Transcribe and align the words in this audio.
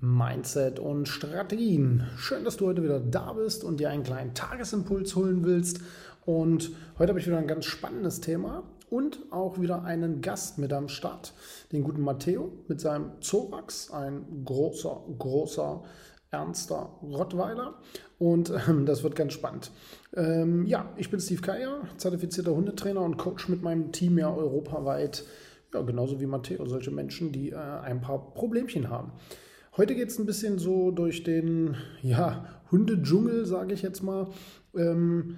Mindset 0.00 0.78
und 0.78 1.08
Strategien. 1.08 2.06
Schön, 2.16 2.44
dass 2.44 2.56
du 2.56 2.66
heute 2.66 2.84
wieder 2.84 3.00
da 3.00 3.32
bist 3.32 3.64
und 3.64 3.80
dir 3.80 3.90
einen 3.90 4.04
kleinen 4.04 4.32
Tagesimpuls 4.32 5.16
holen 5.16 5.44
willst. 5.44 5.80
Und 6.24 6.70
heute 6.98 7.10
habe 7.10 7.18
ich 7.18 7.26
wieder 7.26 7.38
ein 7.38 7.48
ganz 7.48 7.64
spannendes 7.64 8.20
Thema 8.20 8.62
und 8.90 9.18
auch 9.30 9.60
wieder 9.60 9.82
einen 9.82 10.20
Gast 10.20 10.58
mit 10.58 10.72
am 10.72 10.88
Start, 10.88 11.32
den 11.72 11.82
guten 11.82 12.02
Matteo 12.02 12.52
mit 12.68 12.80
seinem 12.80 13.20
Zorax, 13.20 13.90
ein 13.90 14.44
großer, 14.44 15.02
großer, 15.18 15.82
ernster 16.30 16.90
Rottweiler. 17.02 17.74
Und 18.18 18.52
ähm, 18.68 18.86
das 18.86 19.02
wird 19.02 19.16
ganz 19.16 19.32
spannend. 19.32 19.72
Ähm, 20.14 20.64
ja, 20.66 20.92
ich 20.96 21.10
bin 21.10 21.18
Steve 21.18 21.42
Keier, 21.42 21.80
zertifizierter 21.96 22.54
Hundetrainer 22.54 23.00
und 23.00 23.16
Coach 23.16 23.48
mit 23.48 23.62
meinem 23.62 23.90
Team 23.90 24.16
ja 24.16 24.32
europaweit. 24.32 25.24
Ja, 25.74 25.82
genauso 25.82 26.20
wie 26.20 26.26
Matteo, 26.26 26.64
solche 26.66 26.92
Menschen, 26.92 27.32
die 27.32 27.50
äh, 27.50 27.56
ein 27.56 28.00
paar 28.00 28.32
Problemchen 28.32 28.90
haben. 28.90 29.12
Heute 29.78 29.94
geht 29.94 30.08
es 30.08 30.18
ein 30.18 30.26
bisschen 30.26 30.58
so 30.58 30.90
durch 30.90 31.22
den 31.22 31.76
ja, 32.02 32.44
Hundedschungel, 32.72 33.46
sage 33.46 33.74
ich 33.74 33.82
jetzt 33.82 34.02
mal. 34.02 34.26
Ähm, 34.74 35.36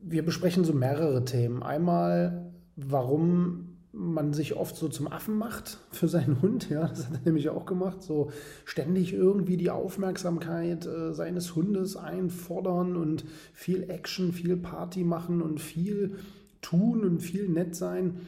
wir 0.00 0.24
besprechen 0.24 0.64
so 0.64 0.72
mehrere 0.72 1.24
Themen. 1.24 1.62
Einmal, 1.62 2.52
warum 2.74 3.78
man 3.92 4.32
sich 4.32 4.56
oft 4.56 4.74
so 4.74 4.88
zum 4.88 5.06
Affen 5.06 5.36
macht 5.36 5.78
für 5.92 6.08
seinen 6.08 6.42
Hund. 6.42 6.70
Ja, 6.70 6.88
das 6.88 7.06
hat 7.06 7.14
er 7.14 7.20
nämlich 7.24 7.50
auch 7.50 7.64
gemacht. 7.64 8.02
So 8.02 8.32
ständig 8.64 9.12
irgendwie 9.12 9.56
die 9.56 9.70
Aufmerksamkeit 9.70 10.84
äh, 10.86 11.12
seines 11.12 11.54
Hundes 11.54 11.94
einfordern 11.94 12.96
und 12.96 13.24
viel 13.52 13.88
Action, 13.88 14.32
viel 14.32 14.56
Party 14.56 15.04
machen 15.04 15.40
und 15.40 15.60
viel 15.60 16.16
tun 16.62 17.04
und 17.04 17.20
viel 17.20 17.48
nett 17.48 17.76
sein 17.76 18.22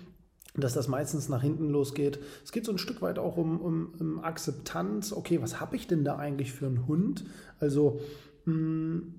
dass 0.56 0.74
das 0.74 0.88
meistens 0.88 1.28
nach 1.28 1.42
hinten 1.42 1.68
losgeht. 1.68 2.20
Es 2.44 2.52
geht 2.52 2.64
so 2.64 2.72
ein 2.72 2.78
Stück 2.78 3.02
weit 3.02 3.18
auch 3.18 3.36
um, 3.36 3.60
um, 3.60 3.92
um 3.98 4.20
Akzeptanz. 4.20 5.12
Okay, 5.12 5.42
was 5.42 5.60
habe 5.60 5.76
ich 5.76 5.88
denn 5.88 6.04
da 6.04 6.16
eigentlich 6.16 6.52
für 6.52 6.66
einen 6.66 6.86
Hund? 6.86 7.24
Also, 7.58 8.00
mh, 8.44 8.52
hm, 8.54 9.14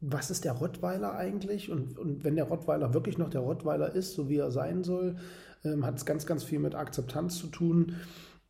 was 0.00 0.30
ist 0.30 0.44
der 0.44 0.52
Rottweiler 0.52 1.14
eigentlich? 1.14 1.70
Und, 1.70 1.98
und 1.98 2.24
wenn 2.24 2.36
der 2.36 2.44
Rottweiler 2.44 2.92
wirklich 2.92 3.16
noch 3.18 3.30
der 3.30 3.40
Rottweiler 3.40 3.94
ist, 3.94 4.14
so 4.14 4.28
wie 4.28 4.36
er 4.36 4.50
sein 4.50 4.84
soll, 4.84 5.16
ähm, 5.64 5.86
hat 5.86 5.96
es 5.96 6.04
ganz, 6.04 6.26
ganz 6.26 6.44
viel 6.44 6.58
mit 6.58 6.74
Akzeptanz 6.74 7.38
zu 7.38 7.46
tun. 7.46 7.94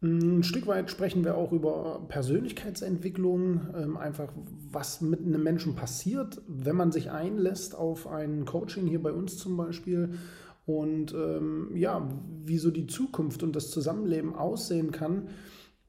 Hm, 0.01 0.39
ein 0.39 0.43
Stück 0.43 0.67
weit 0.67 0.91
sprechen 0.91 1.25
wir 1.25 1.37
auch 1.37 1.53
über 1.53 2.07
Persönlichkeitsentwicklung, 2.09 3.69
ähm, 3.77 3.97
einfach 3.99 4.33
was 4.71 5.03
mit 5.03 5.21
einem 5.21 5.43
Menschen 5.43 5.77
passiert, 5.77 6.41
wenn 6.49 6.77
man 6.77 6.91
sich 6.91 7.11
einlässt 7.11 7.77
auf 7.77 8.07
ein 8.07 8.47
Coaching 8.47 8.87
hier 8.87 9.03
bei 9.03 9.13
uns 9.13 9.37
zum 9.37 9.57
Beispiel 9.57 10.15
und 10.67 11.13
ähm, 11.13 11.71
ja, 11.75 12.09
wie 12.45 12.59
so 12.59 12.71
die 12.71 12.87
Zukunft 12.87 13.43
und 13.43 13.55
das 13.55 13.71
Zusammenleben 13.71 14.35
aussehen 14.35 14.91
kann, 14.91 15.29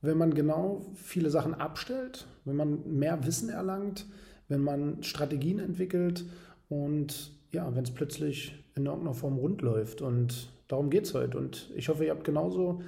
wenn 0.01 0.17
man 0.17 0.33
genau 0.33 0.91
viele 0.95 1.29
Sachen 1.29 1.53
abstellt, 1.53 2.27
wenn 2.43 2.55
man 2.55 2.97
mehr 2.97 3.25
Wissen 3.25 3.49
erlangt, 3.49 4.05
wenn 4.47 4.61
man 4.61 5.01
Strategien 5.03 5.59
entwickelt 5.59 6.25
und 6.69 7.31
ja, 7.51 7.73
wenn 7.73 7.83
es 7.83 7.91
plötzlich 7.91 8.53
in 8.75 8.85
irgendeiner 8.85 9.13
Form 9.13 9.37
rund 9.37 9.61
läuft. 9.61 10.01
Und 10.01 10.49
darum 10.67 10.89
geht 10.89 11.05
es 11.05 11.13
heute. 11.13 11.37
Und 11.37 11.71
ich 11.75 11.89
hoffe, 11.89 12.05
ihr 12.05 12.11
habt 12.11 12.25
genauso 12.25 12.81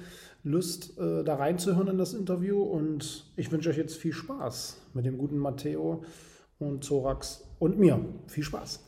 Lust, 0.44 0.98
äh, 0.98 1.24
da 1.24 1.36
reinzuhören 1.36 1.88
in 1.88 1.98
das 1.98 2.14
Interview. 2.14 2.62
Und 2.62 3.24
ich 3.36 3.50
wünsche 3.50 3.70
euch 3.70 3.78
jetzt 3.78 3.96
viel 3.96 4.12
Spaß 4.12 4.80
mit 4.94 5.06
dem 5.06 5.18
guten 5.18 5.38
Matteo 5.38 6.04
und 6.58 6.84
Zorax 6.84 7.44
und 7.58 7.78
mir. 7.78 8.04
Viel 8.26 8.44
Spaß. 8.44 8.84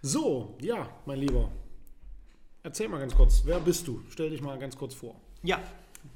So, 0.00 0.56
ja, 0.60 0.88
mein 1.06 1.18
Lieber, 1.18 1.50
Erzähl 2.64 2.88
mal 2.88 2.98
ganz 2.98 3.14
kurz, 3.14 3.42
wer 3.44 3.60
bist 3.60 3.86
du? 3.86 4.02
Stell 4.10 4.30
dich 4.30 4.42
mal 4.42 4.58
ganz 4.58 4.76
kurz 4.76 4.94
vor. 4.94 5.14
Ja, 5.42 5.60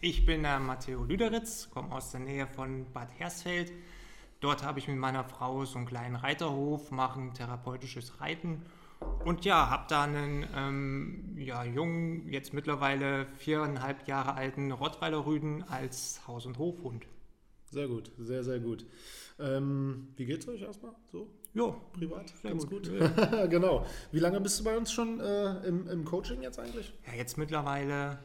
ich 0.01 0.27
bin 0.27 0.45
äh, 0.45 0.59
Matteo 0.59 1.05
Lüderitz, 1.05 1.71
komme 1.71 1.95
aus 1.95 2.11
der 2.11 2.21
Nähe 2.21 2.49
von 2.49 2.85
Bad 2.93 3.09
Hersfeld. 3.17 3.73
Dort 4.41 4.65
habe 4.65 4.81
ich 4.81 4.89
mit 4.89 4.97
meiner 4.97 5.23
Frau 5.23 5.65
so 5.65 5.79
einen 5.79 5.87
kleinen 5.87 6.17
Reiterhof, 6.17 6.91
machen 6.91 7.33
therapeutisches 7.33 8.21
Reiten 8.21 8.63
und 9.25 9.45
ja, 9.45 9.71
habe 9.71 9.85
da 9.89 10.03
einen 10.03 10.45
ähm, 10.57 11.35
ja, 11.39 11.63
jungen, 11.63 12.29
jetzt 12.29 12.53
mittlerweile 12.53 13.27
viereinhalb 13.39 14.09
Jahre 14.09 14.35
alten 14.35 14.73
Rottweiler 14.73 15.25
Rüden 15.25 15.63
als 15.63 16.27
Haus- 16.27 16.47
und 16.47 16.59
Hofhund. 16.59 17.07
Sehr 17.71 17.87
gut, 17.87 18.11
sehr, 18.19 18.43
sehr 18.43 18.59
gut. 18.59 18.85
Ähm, 19.39 20.09
wie 20.17 20.27
geht's 20.27 20.49
euch 20.49 20.63
erstmal 20.63 20.95
so? 21.13 21.31
Ja, 21.55 21.75
privat, 21.93 22.33
ganz 22.43 22.67
gut. 22.67 22.91
genau. 23.51 23.87
Wie 24.11 24.19
lange 24.19 24.41
bist 24.41 24.61
du 24.61 24.65
bei 24.65 24.77
uns 24.77 24.91
schon 24.91 25.21
äh, 25.21 25.67
im, 25.67 25.87
im 25.89 26.05
Coaching 26.05 26.43
jetzt 26.43 26.59
eigentlich? 26.59 26.93
Ja, 27.07 27.13
jetzt 27.15 27.37
mittlerweile 27.37 28.19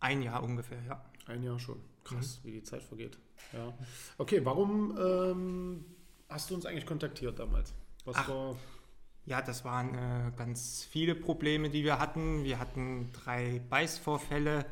ein 0.00 0.22
Jahr 0.22 0.42
ungefähr, 0.42 0.82
ja. 0.86 1.02
Ein 1.26 1.42
Jahr 1.42 1.58
schon. 1.58 1.80
Krass, 2.04 2.40
mhm. 2.42 2.48
wie 2.48 2.52
die 2.52 2.62
Zeit 2.62 2.82
vergeht. 2.82 3.18
Ja. 3.52 3.72
Okay, 4.18 4.44
warum 4.44 4.96
ähm, 4.98 5.84
hast 6.28 6.50
du 6.50 6.54
uns 6.54 6.66
eigentlich 6.66 6.86
kontaktiert 6.86 7.38
damals? 7.38 7.72
Was 8.04 8.16
Ach, 8.16 8.28
war. 8.28 8.56
Ja, 9.26 9.42
das 9.42 9.64
waren 9.64 9.94
äh, 9.94 10.32
ganz 10.36 10.84
viele 10.84 11.14
Probleme, 11.14 11.70
die 11.70 11.84
wir 11.84 11.98
hatten. 11.98 12.44
Wir 12.44 12.58
hatten 12.58 13.10
drei 13.12 13.60
Beißvorfälle. 13.70 14.66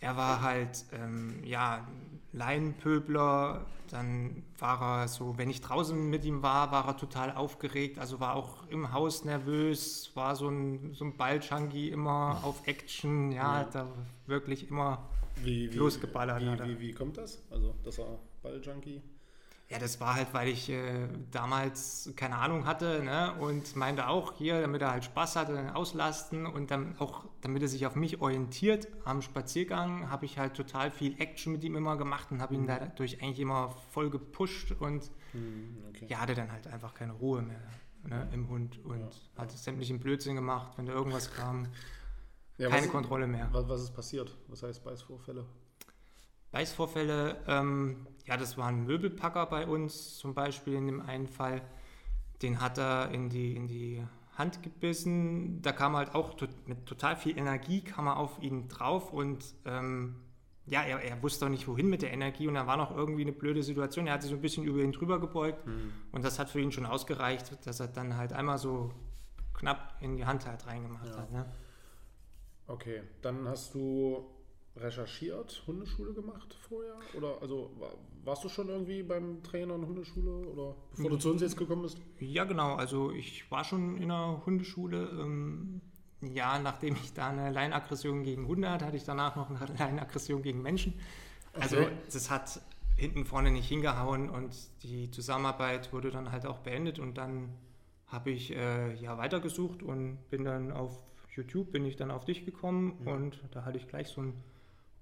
Er 0.00 0.16
war 0.16 0.42
halt, 0.42 0.84
ähm, 0.92 1.42
ja, 1.44 1.86
Laienpöbler, 2.32 3.64
dann 3.90 4.42
war 4.58 5.02
er 5.02 5.08
so, 5.08 5.38
wenn 5.38 5.48
ich 5.48 5.60
draußen 5.60 6.10
mit 6.10 6.24
ihm 6.24 6.42
war, 6.42 6.70
war 6.72 6.86
er 6.86 6.96
total 6.96 7.32
aufgeregt, 7.32 7.98
also 7.98 8.20
war 8.20 8.34
auch 8.34 8.66
im 8.68 8.92
Haus 8.92 9.24
nervös, 9.24 10.10
war 10.14 10.36
so 10.36 10.48
ein, 10.48 10.92
so 10.92 11.04
ein 11.04 11.16
Balljunkie 11.16 11.90
immer 11.90 12.40
auf 12.42 12.66
Action, 12.66 13.32
ja, 13.32 13.62
ja. 13.62 13.68
da 13.72 13.88
wirklich 14.26 14.68
immer 14.70 15.08
wie, 15.42 15.72
wie, 15.72 15.76
losgeballert. 15.76 16.40
Wie, 16.40 16.68
wie, 16.68 16.80
wie, 16.80 16.92
kommt 16.92 17.16
das? 17.16 17.42
Also, 17.50 17.74
dass 17.84 17.98
er 17.98 18.18
Balljunkie 18.42 19.02
ja, 19.68 19.80
das 19.80 20.00
war 20.00 20.14
halt, 20.14 20.32
weil 20.32 20.48
ich 20.48 20.70
äh, 20.70 21.08
damals 21.32 22.12
keine 22.14 22.36
Ahnung 22.36 22.66
hatte 22.66 23.02
ne? 23.02 23.34
und 23.40 23.74
meinte 23.74 24.06
auch 24.06 24.34
hier, 24.34 24.60
damit 24.60 24.80
er 24.80 24.92
halt 24.92 25.04
Spaß 25.04 25.34
hatte, 25.34 25.54
dann 25.54 25.70
auslasten 25.70 26.46
und 26.46 26.70
dann 26.70 26.96
auch, 26.98 27.24
damit 27.40 27.62
er 27.62 27.68
sich 27.68 27.84
auf 27.84 27.96
mich 27.96 28.20
orientiert 28.20 28.86
am 29.04 29.22
Spaziergang, 29.22 30.08
habe 30.08 30.24
ich 30.24 30.38
halt 30.38 30.54
total 30.54 30.92
viel 30.92 31.20
Action 31.20 31.52
mit 31.52 31.64
ihm 31.64 31.74
immer 31.74 31.96
gemacht 31.96 32.30
und 32.30 32.40
habe 32.40 32.54
ihn 32.54 32.62
mhm. 32.62 32.66
dadurch 32.68 33.20
eigentlich 33.20 33.40
immer 33.40 33.70
voll 33.90 34.08
gepusht 34.08 34.70
und 34.78 35.10
mhm, 35.32 35.78
okay. 35.88 36.06
ja, 36.08 36.20
hatte 36.20 36.34
dann 36.34 36.52
halt 36.52 36.68
einfach 36.68 36.94
keine 36.94 37.14
Ruhe 37.14 37.42
mehr 37.42 37.60
ne, 38.04 38.28
im 38.32 38.48
Hund 38.48 38.78
und 38.84 39.00
ja. 39.00 39.42
hat 39.42 39.50
sämtlichen 39.50 39.98
Blödsinn 39.98 40.36
gemacht, 40.36 40.74
wenn 40.76 40.86
da 40.86 40.92
irgendwas 40.92 41.32
kam. 41.32 41.66
Ja, 42.58 42.70
keine 42.70 42.86
Kontrolle 42.88 43.26
mehr. 43.26 43.48
Was, 43.52 43.68
was 43.68 43.82
ist 43.82 43.94
passiert? 43.94 44.36
Was 44.46 44.62
heißt 44.62 44.84
Beißvorfälle? 44.84 45.44
Beißvorfälle, 46.56 47.36
ähm, 47.48 48.06
ja, 48.24 48.38
das 48.38 48.56
war 48.56 48.68
ein 48.68 48.86
Möbelpacker 48.86 49.44
bei 49.44 49.66
uns 49.66 50.16
zum 50.16 50.32
Beispiel 50.32 50.72
in 50.72 50.86
dem 50.86 51.02
einen 51.02 51.28
Fall. 51.28 51.60
Den 52.40 52.62
hat 52.62 52.78
er 52.78 53.10
in 53.10 53.28
die, 53.28 53.54
in 53.54 53.66
die 53.66 54.02
Hand 54.38 54.62
gebissen. 54.62 55.60
Da 55.60 55.72
kam 55.72 55.96
halt 55.96 56.14
auch 56.14 56.32
to 56.32 56.46
mit 56.64 56.86
total 56.86 57.14
viel 57.14 57.36
Energie, 57.36 57.82
kam 57.82 58.06
er 58.06 58.16
auf 58.16 58.42
ihn 58.42 58.68
drauf 58.68 59.12
und 59.12 59.44
ähm, 59.66 60.16
ja, 60.64 60.80
er, 60.80 61.02
er, 61.02 61.22
wusste 61.22 61.44
auch 61.44 61.50
nicht, 61.50 61.68
wohin 61.68 61.90
mit 61.90 62.00
der 62.00 62.14
Energie 62.14 62.48
und 62.48 62.54
da 62.54 62.66
war 62.66 62.78
noch 62.78 62.96
irgendwie 62.96 63.22
eine 63.22 63.32
blöde 63.32 63.62
Situation. 63.62 64.06
Er 64.06 64.14
hat 64.14 64.22
sich 64.22 64.30
so 64.30 64.36
ein 64.36 64.40
bisschen 64.40 64.64
über 64.64 64.80
ihn 64.80 64.92
drüber 64.92 65.20
gebeugt 65.20 65.66
mhm. 65.66 65.92
und 66.10 66.24
das 66.24 66.38
hat 66.38 66.48
für 66.48 66.60
ihn 66.60 66.72
schon 66.72 66.86
ausgereicht, 66.86 67.66
dass 67.66 67.80
er 67.80 67.88
dann 67.88 68.16
halt 68.16 68.32
einmal 68.32 68.56
so 68.56 68.94
knapp 69.52 69.98
in 70.00 70.16
die 70.16 70.24
Hand 70.24 70.46
halt 70.46 70.66
reingemacht 70.66 71.10
ja. 71.10 71.18
hat. 71.18 71.32
Ne? 71.32 71.52
Okay, 72.66 73.02
dann 73.20 73.46
hast 73.46 73.74
du 73.74 74.35
recherchiert, 74.76 75.62
Hundeschule 75.66 76.12
gemacht 76.12 76.54
vorher? 76.68 76.94
Oder 77.16 77.40
also 77.40 77.70
war, 77.78 77.94
warst 78.24 78.44
du 78.44 78.48
schon 78.48 78.68
irgendwie 78.68 79.02
beim 79.02 79.42
Trainer 79.42 79.74
in 79.74 79.86
Hundeschule 79.86 80.30
oder 80.48 80.74
bevor 80.90 81.10
du 81.10 81.16
zu 81.16 81.30
uns 81.30 81.42
jetzt 81.42 81.56
gekommen 81.56 81.82
bist? 81.82 81.98
Ja, 82.20 82.44
genau. 82.44 82.74
Also 82.74 83.10
ich 83.12 83.50
war 83.50 83.64
schon 83.64 83.96
in 83.96 84.10
einer 84.10 84.42
Hundeschule. 84.44 85.08
Ähm, 85.20 85.80
ja, 86.22 86.58
nachdem 86.58 86.94
ich 86.94 87.12
da 87.12 87.28
eine 87.28 87.50
Leinenaggression 87.50 88.22
gegen 88.24 88.46
Hunde 88.46 88.70
hatte, 88.70 88.86
hatte 88.86 88.96
ich 88.96 89.04
danach 89.04 89.36
noch 89.36 89.50
eine 89.50 89.78
Leinenaggression 89.78 90.42
gegen 90.42 90.62
Menschen. 90.62 90.94
Also 91.52 91.76
Okay. 91.76 91.88
das 92.12 92.30
hat 92.30 92.60
hinten 92.96 93.24
vorne 93.26 93.50
nicht 93.50 93.68
hingehauen 93.68 94.30
und 94.30 94.54
die 94.82 95.10
Zusammenarbeit 95.10 95.92
wurde 95.92 96.10
dann 96.10 96.32
halt 96.32 96.46
auch 96.46 96.58
beendet 96.60 96.98
und 96.98 97.18
dann 97.18 97.50
habe 98.06 98.30
ich 98.30 98.54
äh, 98.56 98.94
ja 98.94 99.18
weitergesucht 99.18 99.82
und 99.82 100.18
bin 100.30 100.44
dann 100.44 100.72
auf 100.72 100.98
YouTube, 101.34 101.72
bin 101.72 101.84
ich 101.84 101.96
dann 101.96 102.10
auf 102.10 102.24
dich 102.24 102.46
gekommen 102.46 102.96
Mhm. 103.00 103.06
und 103.08 103.40
da 103.50 103.64
hatte 103.66 103.76
ich 103.76 103.86
gleich 103.88 104.08
so 104.08 104.22
ein 104.22 104.32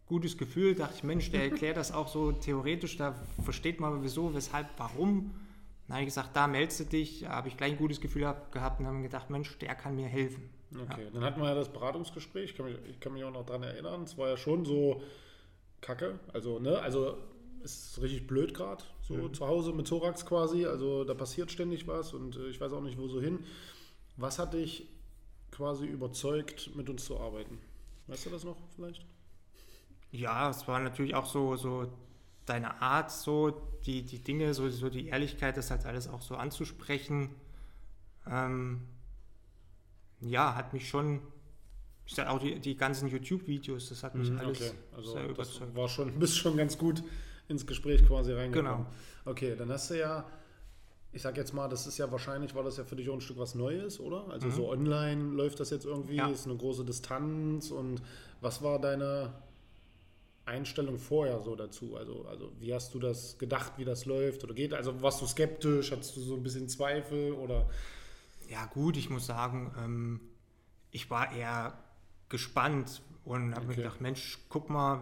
gutes 0.07 0.37
Gefühl, 0.37 0.75
dachte 0.75 0.95
ich, 0.97 1.05
Mensch, 1.05 1.31
der 1.31 1.45
erklärt 1.45 1.77
das 1.77 1.93
auch 1.93 2.09
so 2.09 2.33
theoretisch, 2.33 2.97
da 2.97 3.15
versteht 3.43 3.81
man 3.81 4.03
wieso, 4.03 4.35
weshalb, 4.35 4.69
warum. 4.77 5.35
Dann 5.87 5.97
habe 5.97 6.03
ich 6.03 6.09
gesagt, 6.09 6.35
da 6.35 6.47
meldest 6.47 6.81
du 6.81 6.85
dich, 6.85 7.21
Da 7.21 7.31
habe 7.31 7.49
ich 7.49 7.57
gleich 7.57 7.73
ein 7.73 7.79
gutes 7.79 8.01
Gefühl 8.01 8.27
hab- 8.27 8.53
gehabt 8.53 8.81
und 8.81 8.87
habe 8.87 9.03
gedacht, 9.03 9.31
Mensch, 9.31 9.57
der 9.59 9.75
kann 9.75 9.97
mir 9.97 10.07
helfen. 10.09 10.49
Okay, 10.75 11.07
dann 11.13 11.23
hatten 11.23 11.41
wir 11.41 11.49
ja 11.49 11.55
das 11.55 11.73
Beratungsgespräch, 11.73 12.51
ich 12.51 12.57
kann 12.57 12.67
mich, 12.67 12.77
ich 12.91 12.99
kann 13.01 13.13
mich 13.13 13.23
auch 13.23 13.31
noch 13.31 13.47
daran 13.47 13.63
erinnern, 13.63 14.03
es 14.03 14.19
war 14.19 14.29
ja 14.29 14.37
schon 14.37 14.65
so 14.65 15.03
kacke, 15.81 16.19
also, 16.33 16.59
ne, 16.59 16.79
also 16.81 17.17
es 17.63 17.91
ist 17.93 18.03
richtig 18.03 18.27
blöd 18.27 18.55
gerade, 18.55 18.83
so 19.01 19.29
zu 19.29 19.47
Hause 19.47 19.73
mit 19.73 19.87
Thorax 19.87 20.27
quasi, 20.27 20.67
also 20.67 21.05
da 21.05 21.15
passiert 21.15 21.53
ständig 21.53 21.87
was 21.87 22.13
und 22.13 22.37
äh, 22.37 22.49
ich 22.49 22.61
weiß 22.61 22.73
auch 22.73 22.81
nicht, 22.83 22.99
wo 22.99 23.07
so 23.09 23.21
hin. 23.21 23.45
Was 24.17 24.39
hat 24.39 24.55
dich 24.55 24.89
quasi 25.51 25.87
überzeugt, 25.87 26.75
mit 26.75 26.91
uns 26.91 27.05
zu 27.05 27.19
arbeiten? 27.21 27.59
Weißt 28.09 28.27
du 28.27 28.31
das 28.31 28.45
noch 28.45 28.57
vielleicht? 28.75 29.05
Ja, 30.15 30.49
es 30.49 30.69
war 30.69 30.79
natürlich 30.79 31.15
auch 31.17 31.27
so, 31.27 31.57
so 31.57 31.91
deine 32.47 32.81
Art, 32.81 33.11
so 33.11 33.51
die, 33.85 34.03
die 34.03 34.21
Dinge, 34.21 34.55
so, 34.55 34.69
so 34.71 34.89
die 34.89 35.09
Ehrlichkeit, 35.09 35.57
das 35.57 35.71
halt 35.71 35.85
alles 35.87 36.07
auch 36.09 36.23
so 36.23 36.37
anzusprechen. 36.37 37.31
Ähm, 38.31 38.83
ja, 40.21 40.55
hat 40.55 40.73
mich 40.73 40.89
schon, 40.89 41.21
ich 42.07 42.15
sag 42.15 42.29
auch 42.29 42.39
die, 42.39 42.61
die 42.61 42.77
ganzen 42.77 43.09
YouTube-Videos, 43.09 43.89
das 43.89 44.03
hat 44.05 44.15
mich 44.15 44.31
alles 44.39 44.61
Mhm, 44.61 44.67
okay, 44.67 44.79
also 44.97 45.13
sehr 45.13 45.23
das 45.23 45.31
überzeugt. 45.31 45.77
war 45.77 45.89
schon, 45.89 46.13
bist 46.19 46.37
schon 46.39 46.57
ganz 46.57 46.79
gut 46.79 47.03
ins 47.49 47.67
Gespräch 47.67 48.07
quasi 48.07 48.33
reingekommen. 48.33 48.85
Genau. 48.85 48.91
Okay, 49.25 49.57
dann 49.57 49.71
hast 49.71 49.91
du 49.91 49.99
ja, 49.99 50.25
ich 51.13 51.23
sag 51.23 51.37
jetzt 51.37 51.53
mal, 51.53 51.69
das 51.69 51.87
ist 51.87 51.99
ja 51.99 52.11
wahrscheinlich, 52.13 52.55
war 52.55 52.63
das 52.63 52.77
ja 52.77 52.85
für 52.85 52.97
dich 52.97 53.11
auch 53.11 53.15
ein 53.15 53.21
Stück 53.21 53.39
was 53.39 53.55
Neues, 53.55 53.99
oder? 54.01 54.29
Also 54.31 54.49
so 54.49 54.71
online 54.71 55.23
läuft 55.35 55.59
das 55.61 55.71
jetzt 55.71 55.85
irgendwie, 55.87 56.13
Mhm. 56.15 56.19
Ja. 56.19 56.29
ist 56.29 56.47
eine 56.47 56.57
große 56.57 56.85
Distanz 56.85 57.71
und 57.71 58.01
was 58.41 58.63
war 58.63 58.79
deine 58.81 59.33
Einstellung 60.47 60.99
vorher 60.99 61.41
so 61.41 61.57
dazu? 61.57 61.97
Also, 61.97 62.27
also 62.27 62.53
wie 62.59 62.75
hast 62.75 62.93
du 62.95 62.99
das 62.99 63.39
gedacht, 63.39 63.73
wie 63.79 63.85
das 63.85 64.05
läuft 64.05 64.45
oder 64.45 64.55
geht? 64.55 64.75
Also 64.75 65.01
warst 65.03 65.21
du 65.23 65.27
skeptisch, 65.27 65.91
hattest 65.93 66.17
du 66.17 66.21
so 66.21 66.35
ein 66.37 66.43
bisschen 66.43 66.69
Zweifel 66.69 67.33
oder? 67.33 67.69
Ja, 68.51 68.67
gut, 68.67 68.97
ich 68.97 69.09
muss 69.11 69.27
sagen, 69.27 69.73
ähm, 69.83 70.21
ich 70.91 71.11
war 71.11 71.33
eher 71.35 71.79
gespannt 72.29 73.01
und 73.25 73.55
habe 73.55 73.67
mir 73.67 73.73
Okay. 73.73 73.83
gedacht, 73.83 74.01
Mensch, 74.03 74.39
guck 74.51 74.69
mal, 74.69 75.01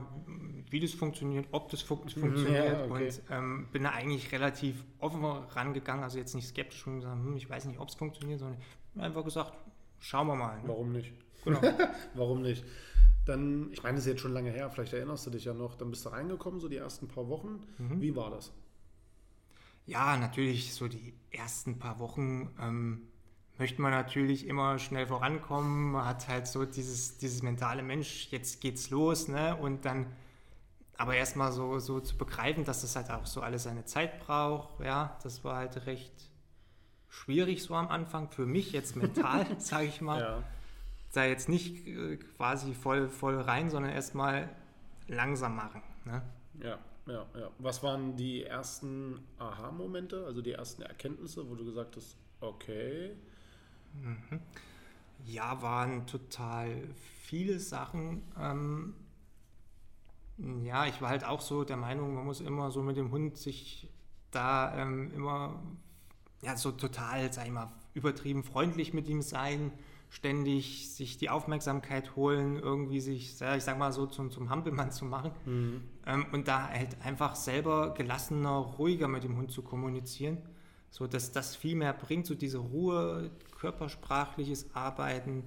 wie 0.70 0.78
das 0.78 0.92
funktioniert, 0.92 1.46
ob 1.50 1.70
das 1.70 1.82
fun 1.82 2.08
funktioniert. 2.08 2.64
ja, 2.64 2.84
okay. 2.84 3.06
Und 3.08 3.22
ähm, 3.30 3.68
bin 3.72 3.82
da 3.82 3.90
eigentlich 3.90 4.30
relativ 4.30 4.84
offen 5.00 5.24
rangegangen, 5.24 6.04
also 6.04 6.18
jetzt 6.18 6.34
nicht 6.36 6.46
skeptisch 6.46 6.86
und 6.86 7.00
gesagt, 7.00 7.16
hm, 7.16 7.36
ich 7.36 7.50
weiß 7.50 7.64
nicht, 7.64 7.80
ob 7.80 7.88
es 7.88 7.96
funktioniert, 7.96 8.38
sondern 8.38 8.60
einfach 8.96 9.24
gesagt, 9.24 9.52
schauen 9.98 10.28
wir 10.28 10.36
mal. 10.36 10.56
Ne? 10.62 10.68
Warum 10.68 10.92
nicht? 10.92 11.12
Genau. 11.44 11.60
Warum 12.14 12.42
nicht? 12.42 12.64
Dann, 13.24 13.70
ich 13.72 13.82
meine, 13.82 13.96
das 13.96 14.06
ist 14.06 14.12
jetzt 14.12 14.20
schon 14.20 14.32
lange 14.32 14.50
her, 14.50 14.68
vielleicht 14.70 14.92
erinnerst 14.92 15.26
du 15.26 15.30
dich 15.30 15.44
ja 15.44 15.54
noch, 15.54 15.76
dann 15.76 15.90
bist 15.90 16.04
du 16.04 16.08
reingekommen, 16.08 16.60
so 16.60 16.68
die 16.68 16.76
ersten 16.76 17.08
paar 17.08 17.28
Wochen. 17.28 17.60
Mhm. 17.78 18.00
Wie 18.00 18.16
war 18.16 18.30
das? 18.30 18.52
Ja, 19.86 20.16
natürlich, 20.16 20.74
so 20.74 20.88
die 20.88 21.14
ersten 21.30 21.78
paar 21.78 21.98
Wochen 21.98 22.50
ähm, 22.60 23.02
möchte 23.58 23.80
man 23.80 23.92
natürlich 23.92 24.46
immer 24.46 24.78
schnell 24.78 25.06
vorankommen. 25.06 25.92
Man 25.92 26.04
hat 26.04 26.28
halt 26.28 26.46
so 26.46 26.64
dieses, 26.64 27.18
dieses 27.18 27.42
mentale 27.42 27.82
Mensch, 27.82 28.28
jetzt 28.30 28.60
geht's 28.60 28.90
los, 28.90 29.28
ne? 29.28 29.56
Und 29.56 29.84
dann 29.84 30.06
aber 30.96 31.16
erstmal 31.16 31.52
so, 31.52 31.78
so 31.78 32.00
zu 32.00 32.16
begreifen, 32.16 32.64
dass 32.64 32.82
das 32.82 32.94
halt 32.96 33.10
auch 33.10 33.26
so 33.26 33.40
alles 33.40 33.64
seine 33.64 33.84
Zeit 33.84 34.20
braucht, 34.20 34.80
ja, 34.80 35.18
das 35.22 35.42
war 35.42 35.56
halt 35.56 35.86
recht 35.86 36.12
schwierig 37.08 37.62
so 37.62 37.74
am 37.74 37.88
Anfang, 37.88 38.30
für 38.30 38.46
mich 38.46 38.72
jetzt 38.72 38.96
mental, 38.96 39.46
sage 39.58 39.86
ich 39.86 40.00
mal. 40.00 40.20
Ja. 40.20 40.42
Da 41.12 41.24
jetzt 41.24 41.48
nicht 41.48 41.86
äh, 41.86 42.16
quasi 42.16 42.74
voll, 42.74 43.08
voll 43.08 43.40
rein, 43.40 43.70
sondern 43.70 43.92
erstmal 43.92 44.48
langsam 45.08 45.56
machen. 45.56 45.82
Ne? 46.04 46.22
Ja, 46.62 46.78
ja, 47.06 47.26
ja. 47.38 47.50
Was 47.58 47.82
waren 47.82 48.16
die 48.16 48.44
ersten 48.44 49.20
Aha-Momente, 49.38 50.24
also 50.26 50.40
die 50.42 50.52
ersten 50.52 50.82
Erkenntnisse, 50.82 51.48
wo 51.48 51.54
du 51.54 51.64
gesagt 51.64 51.96
hast, 51.96 52.16
okay, 52.40 53.16
Ja, 55.24 55.62
waren 55.62 56.06
total 56.06 56.88
viele 57.22 57.60
Sachen. 57.60 58.22
Ähm, 58.38 58.94
ja, 60.64 60.86
ich 60.86 61.00
war 61.00 61.10
halt 61.10 61.24
auch 61.24 61.40
so 61.40 61.64
der 61.64 61.76
Meinung, 61.76 62.14
man 62.14 62.24
muss 62.24 62.40
immer 62.40 62.70
so 62.70 62.82
mit 62.82 62.96
dem 62.96 63.10
Hund 63.10 63.36
sich 63.36 63.88
da 64.30 64.76
ähm, 64.76 65.12
immer 65.14 65.62
ja, 66.42 66.56
so 66.56 66.72
total, 66.72 67.32
sag 67.32 67.46
ich 67.46 67.52
mal, 67.52 67.70
übertrieben 67.94 68.42
freundlich 68.42 68.94
mit 68.94 69.06
ihm 69.08 69.22
sein, 69.22 69.70
ständig 70.12 70.90
sich 70.94 71.16
die 71.16 71.30
Aufmerksamkeit 71.30 72.16
holen, 72.16 72.58
irgendwie 72.58 73.00
sich, 73.00 73.30
ich 73.40 73.64
sag 73.64 73.78
mal 73.78 73.92
so, 73.92 74.04
zum, 74.04 74.30
zum 74.30 74.50
Hampelmann 74.50 74.92
zu 74.92 75.06
machen. 75.06 75.32
Ähm, 76.06 76.26
und 76.32 76.46
da 76.48 76.68
halt 76.68 76.96
einfach 77.02 77.34
selber 77.34 77.94
gelassener, 77.94 78.50
ruhiger 78.50 79.08
mit 79.08 79.24
dem 79.24 79.38
Hund 79.38 79.50
zu 79.50 79.62
kommunizieren, 79.62 80.36
so 80.90 81.06
dass 81.06 81.32
das 81.32 81.56
viel 81.56 81.76
mehr 81.76 81.94
bringt, 81.94 82.26
so 82.26 82.34
diese 82.34 82.58
Ruhe, 82.58 83.30
körpersprachliches 83.58 84.74
Arbeiten. 84.74 85.44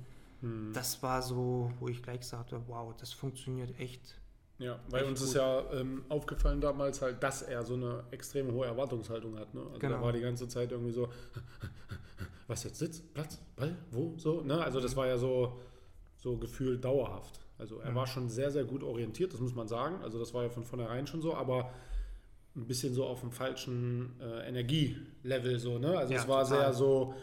Das 0.73 1.01
war 1.03 1.21
so, 1.21 1.71
wo 1.79 1.87
ich 1.87 2.01
gleich 2.01 2.25
sagte, 2.25 2.59
wow, 2.67 2.93
das 2.99 3.13
funktioniert 3.13 3.79
echt. 3.79 4.19
Ja, 4.57 4.79
weil 4.89 5.01
Echt 5.01 5.09
uns 5.11 5.21
ist 5.21 5.27
gut. 5.33 5.37
ja 5.37 5.63
ähm, 5.73 6.03
aufgefallen 6.09 6.61
damals 6.61 7.01
halt, 7.01 7.21
dass 7.21 7.41
er 7.41 7.63
so 7.63 7.73
eine 7.75 8.03
extrem 8.11 8.51
hohe 8.51 8.65
Erwartungshaltung 8.65 9.37
hat. 9.37 9.53
Ne? 9.53 9.61
Also 9.61 9.79
Genau. 9.79 9.97
da 9.97 10.01
war 10.01 10.11
die 10.13 10.21
ganze 10.21 10.47
Zeit 10.47 10.71
irgendwie 10.71 10.91
so, 10.93 11.09
was 12.47 12.63
jetzt 12.63 12.79
Sitz, 12.79 13.01
Platz, 13.01 13.39
Ball, 13.55 13.75
wo, 13.91 14.13
so. 14.17 14.41
Ne? 14.41 14.61
Also 14.63 14.79
das 14.79 14.95
war 14.95 15.07
ja 15.07 15.17
so, 15.17 15.59
so 16.17 16.37
gefühlt 16.37 16.83
dauerhaft. 16.83 17.39
Also 17.57 17.79
er 17.79 17.95
war 17.95 18.05
schon 18.05 18.27
sehr, 18.29 18.51
sehr 18.51 18.65
gut 18.65 18.83
orientiert, 18.83 19.33
das 19.33 19.39
muss 19.39 19.55
man 19.55 19.67
sagen. 19.67 20.01
Also 20.03 20.19
das 20.19 20.33
war 20.33 20.43
ja 20.43 20.49
von 20.49 20.65
vornherein 20.65 21.07
schon 21.07 21.21
so, 21.21 21.33
aber 21.35 21.71
ein 22.55 22.67
bisschen 22.67 22.93
so 22.93 23.05
auf 23.05 23.21
dem 23.21 23.31
falschen 23.31 24.19
äh, 24.21 24.47
Energielevel 24.47 25.59
so. 25.59 25.77
Ne? 25.77 25.97
Also 25.97 26.13
Ja, 26.13 26.19
es 26.19 26.27
war 26.27 26.43
total. 26.43 26.63
sehr 26.63 26.73
so, 26.73 27.13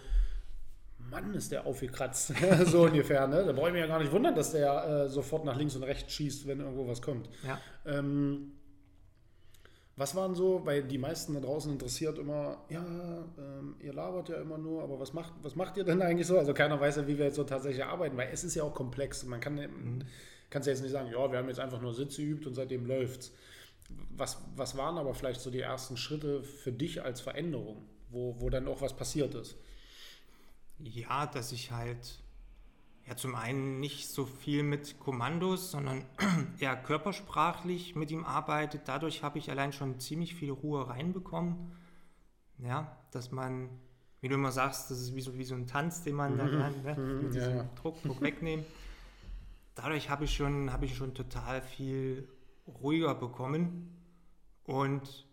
Mann, 1.11 1.35
ist 1.35 1.53
der 1.53 1.67
aufgekratzt. 1.67 2.33
so 2.67 2.85
ungefähr. 2.85 3.27
Ne? 3.27 3.45
Da 3.45 3.53
brauche 3.53 3.69
ich 3.69 3.73
mich 3.75 3.81
ja 3.83 3.87
gar 3.87 3.99
nicht 3.99 4.13
wundern, 4.13 4.35
dass 4.35 4.53
der 4.53 5.05
äh, 5.05 5.09
sofort 5.09 5.45
nach 5.45 5.57
links 5.57 5.77
und 5.77 5.83
rechts 5.83 6.13
schießt, 6.13 6.47
wenn 6.47 6.61
irgendwo 6.61 6.87
was 6.89 7.03
kommt. 7.03 7.29
Ja. 7.47 7.61
Ähm, 7.85 8.53
was 10.03 10.17
waren 10.17 10.35
so, 10.35 10.67
weil 10.67 10.83
die 10.83 10.99
meisten 10.99 11.35
da 11.35 11.41
draußen 11.41 11.73
interessiert 11.73 12.19
immer, 12.19 12.59
ja, 12.69 12.85
ähm, 13.39 13.77
ihr 13.79 13.93
labert 13.93 14.31
ja 14.31 14.41
immer 14.41 14.59
nur, 14.59 14.83
aber 14.83 14.99
was 14.99 15.13
macht, 15.13 15.33
was 15.43 15.55
macht 15.55 15.77
ihr 15.77 15.85
denn 15.85 16.03
eigentlich 16.03 16.27
so? 16.27 16.37
Also 16.37 16.53
keiner 16.53 16.81
weiß 16.81 16.97
ja, 16.97 17.07
wie 17.07 17.17
wir 17.17 17.27
jetzt 17.27 17.37
so 17.37 17.45
tatsächlich 17.45 17.85
arbeiten, 17.85 18.17
weil 18.17 18.29
es 18.33 18.43
ist 18.43 18.57
ja 18.57 18.65
auch 18.65 18.75
komplex. 18.75 19.25
Man 19.25 19.39
kann 19.39 20.05
kannst 20.51 20.67
ja 20.67 20.73
jetzt 20.73 20.83
nicht 20.83 20.91
sagen, 20.91 21.09
ja, 21.13 21.31
wir 21.31 21.39
haben 21.39 21.47
jetzt 21.47 21.61
einfach 21.61 21.81
nur 21.81 21.95
Sitze 21.95 22.23
geübt 22.23 22.49
und 22.49 22.55
seitdem 22.55 22.85
läuft's. 22.85 23.33
Was, 24.11 24.39
was 24.57 24.77
waren 24.77 24.99
aber 24.99 25.15
vielleicht 25.15 25.41
so 25.41 25.53
die 25.53 25.61
ersten 25.61 25.97
Schritte 25.97 26.43
für 26.43 26.73
dich 26.73 27.05
als 27.05 27.21
Veränderung, 27.21 27.87
wo, 28.11 28.41
wo 28.41 28.51
dann 28.51 28.67
auch 28.67 28.81
was 28.81 28.97
passiert 28.97 29.37
ist? 29.37 29.55
Ja, 30.81 31.27
dass 31.27 31.53
ich 31.53 31.71
halt 31.71 32.19
ja 33.13 33.17
zum 33.17 33.35
einen 33.35 33.79
nicht 33.79 34.09
so 34.09 34.25
viel 34.25 34.63
mit 34.63 34.99
Kommandos, 34.99 35.71
sondern 35.71 36.05
eher 36.59 36.77
körpersprachlich 36.77 37.95
mit 37.95 38.11
ihm 38.11 38.25
arbeite. 38.25 38.81
Dadurch 38.83 39.23
habe 39.23 39.39
ich 39.39 39.51
allein 39.51 39.73
schon 39.73 40.01
ziemlich 40.01 40.35
viel 40.35 40.51
Ruhe 40.51 40.89
reinbekommen. 40.89 41.73
Ja, 42.59 42.97
dass 43.11 43.31
man, 43.31 43.69
wie 44.21 44.29
du 44.29 44.35
immer 44.37 44.53
sagst, 44.53 44.91
das 44.91 45.01
ist 45.01 45.15
wie 45.15 45.21
so, 45.21 45.37
wie 45.37 45.45
so 45.45 45.55
ein 45.55 45.67
Tanz, 45.67 46.03
den 46.03 46.15
man 46.15 46.39
da 46.39 46.45
rein, 46.45 46.83
ne, 46.83 46.97
mit 46.97 47.35
ja, 47.35 47.41
diesem 47.41 47.57
ja. 47.57 47.69
Druck, 47.75 48.03
Druck 48.03 48.21
wegnehmen. 48.23 48.65
Dadurch 49.75 50.09
habe 50.09 50.25
ich 50.25 50.35
schon, 50.35 50.73
habe 50.73 50.87
ich 50.87 50.97
schon 50.97 51.13
total 51.13 51.61
viel 51.61 52.29
ruhiger 52.67 53.15
bekommen 53.15 53.95
und 54.65 55.27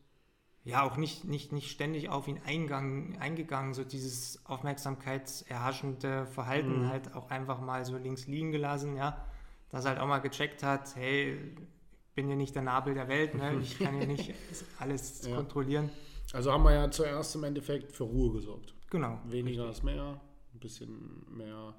ja 0.63 0.83
auch 0.83 0.97
nicht, 0.97 1.23
nicht, 1.25 1.51
nicht 1.51 1.71
ständig 1.71 2.09
auf 2.09 2.27
ihn 2.27 2.39
eingang, 2.45 3.17
eingegangen, 3.19 3.73
so 3.73 3.83
dieses 3.83 4.45
aufmerksamkeitserhaschende 4.45 6.25
Verhalten 6.27 6.79
Mhm. 6.83 6.87
halt 6.87 7.15
auch 7.15 7.29
einfach 7.29 7.59
mal 7.61 7.85
so 7.85 7.97
links 7.97 8.27
liegen 8.27 8.51
gelassen, 8.51 8.95
ja, 8.95 9.25
dass 9.69 9.85
er 9.85 9.91
halt 9.91 9.99
auch 9.99 10.07
mal 10.07 10.19
gecheckt 10.19 10.63
hat, 10.63 10.95
hey, 10.95 11.33
ich 11.35 12.13
bin 12.15 12.29
ja 12.29 12.35
nicht 12.35 12.55
der 12.55 12.61
Nabel 12.63 12.93
der 12.93 13.07
Welt, 13.07 13.35
ne? 13.35 13.57
ich 13.61 13.79
kann 13.79 13.99
ja 13.99 14.05
nicht 14.05 14.33
alles 14.79 15.25
Ja. 15.27 15.35
kontrollieren. 15.35 15.89
Also 16.33 16.51
haben 16.51 16.63
wir 16.63 16.73
ja 16.73 16.91
zuerst 16.91 17.35
im 17.35 17.43
Endeffekt 17.43 17.91
für 17.91 18.03
Ruhe 18.03 18.31
gesorgt. 18.33 18.73
Genau. 18.89 19.19
Weniger 19.25 19.69
ist 19.69 19.83
mehr, 19.83 20.19
ein 20.53 20.59
bisschen 20.59 21.25
mehr 21.35 21.73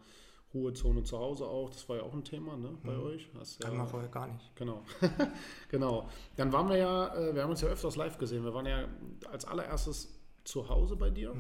Ruhezone 0.53 1.03
zu 1.05 1.19
Hause 1.19 1.47
auch. 1.47 1.71
Das 1.71 1.89
war 1.89 1.99
ja 1.99 2.03
auch 2.03 2.13
ein 2.13 2.25
Thema 2.25 2.57
ne, 2.57 2.77
bei 2.83 2.97
euch. 2.97 3.29
Hast 3.39 3.63
ja, 3.63 3.87
vorher 3.87 4.09
gar 4.09 4.27
nicht. 4.27 4.57
Genau. 4.57 4.83
genau. 5.69 6.09
Dann 6.37 6.53
waren 6.53 6.69
wir 6.69 6.77
ja, 6.77 7.15
äh, 7.15 7.35
wir 7.35 7.43
haben 7.43 7.51
uns 7.51 7.61
ja 7.61 7.69
öfters 7.69 7.97
live 7.97 8.19
gesehen. 8.19 8.45
Wir 8.45 8.53
waren 8.53 8.67
ja 8.67 8.89
als 9.31 9.45
allererstes 9.45 10.21
zu 10.45 10.69
Hause 10.69 10.97
bei 10.97 11.11
dir. 11.11 11.35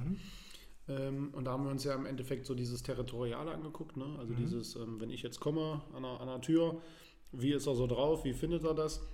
Ähm, 0.88 1.30
und 1.32 1.44
da 1.44 1.52
haben 1.52 1.64
wir 1.64 1.70
uns 1.70 1.84
ja 1.84 1.94
im 1.94 2.06
Endeffekt 2.06 2.46
so 2.46 2.54
dieses 2.54 2.82
Territoriale 2.82 3.50
angeguckt. 3.50 3.96
Ne? 3.96 4.06
Also 4.18 4.32
mhm. 4.32 4.36
dieses, 4.36 4.76
ähm, 4.76 5.00
wenn 5.00 5.10
ich 5.10 5.22
jetzt 5.22 5.40
komme 5.40 5.82
an 5.94 6.02
der, 6.02 6.20
an 6.20 6.28
der 6.28 6.40
Tür, 6.40 6.80
wie 7.32 7.52
ist 7.52 7.66
er 7.66 7.74
so 7.74 7.86
drauf, 7.86 8.24
wie 8.24 8.32
findet 8.32 8.64
er 8.64 8.74
das? 8.74 9.06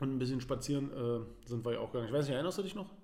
Und 0.00 0.14
ein 0.14 0.18
bisschen 0.18 0.40
spazieren 0.40 0.90
äh, 0.92 1.48
sind 1.48 1.64
wir 1.64 1.74
ja 1.74 1.80
auch 1.80 1.92
nicht. 1.92 2.06
Ich 2.06 2.12
weiß 2.12 2.26
nicht, 2.26 2.34
erinnerst 2.34 2.58
du 2.58 2.62
dich 2.62 2.74
noch 2.74 2.94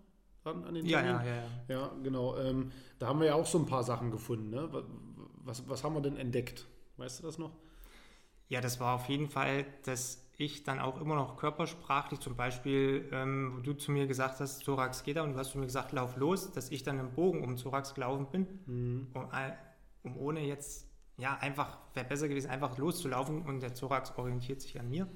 an, 0.44 0.64
an 0.64 0.74
den 0.74 0.86
ja, 0.86 1.04
ja, 1.04 1.24
ja, 1.24 1.34
ja. 1.36 1.44
Ja, 1.68 1.92
genau. 2.02 2.36
Ähm, 2.36 2.70
da 2.98 3.08
haben 3.08 3.18
wir 3.18 3.26
ja 3.26 3.34
auch 3.34 3.46
so 3.46 3.58
ein 3.58 3.66
paar 3.66 3.82
Sachen 3.82 4.10
gefunden. 4.10 4.50
Ne? 4.50 4.68
Was, 5.44 5.68
was 5.68 5.84
haben 5.84 5.94
wir 5.94 6.00
denn 6.00 6.16
entdeckt? 6.16 6.66
Weißt 6.96 7.20
du 7.20 7.24
das 7.24 7.38
noch? 7.38 7.52
Ja, 8.48 8.60
das 8.60 8.80
war 8.80 8.94
auf 8.94 9.08
jeden 9.08 9.28
Fall, 9.28 9.66
dass 9.84 10.24
ich 10.36 10.64
dann 10.64 10.80
auch 10.80 11.00
immer 11.00 11.14
noch 11.14 11.36
körpersprachlich, 11.36 12.20
zum 12.20 12.34
Beispiel, 12.34 13.08
ähm, 13.12 13.54
wo 13.56 13.60
du 13.60 13.74
zu 13.74 13.92
mir 13.92 14.06
gesagt 14.06 14.40
hast, 14.40 14.64
Thorax 14.64 15.04
geht 15.04 15.16
da 15.16 15.22
und 15.22 15.34
du 15.34 15.38
hast 15.38 15.52
zu 15.52 15.58
mir 15.58 15.66
gesagt, 15.66 15.92
lauf 15.92 16.16
los, 16.16 16.50
dass 16.52 16.70
ich 16.70 16.82
dann 16.82 16.98
im 16.98 17.12
Bogen 17.12 17.44
um 17.44 17.56
Thorax 17.56 17.94
gelaufen 17.94 18.26
bin, 18.30 18.46
mhm. 18.66 19.06
um, 19.14 19.28
um, 20.02 20.16
ohne 20.16 20.40
jetzt, 20.40 20.88
ja, 21.18 21.36
einfach, 21.38 21.78
wäre 21.94 22.06
besser 22.06 22.28
gewesen, 22.28 22.50
einfach 22.50 22.76
loszulaufen 22.78 23.42
und 23.42 23.60
der 23.60 23.74
Thorax 23.74 24.16
orientiert 24.16 24.60
sich 24.60 24.78
an 24.80 24.90
mir. 24.90 25.08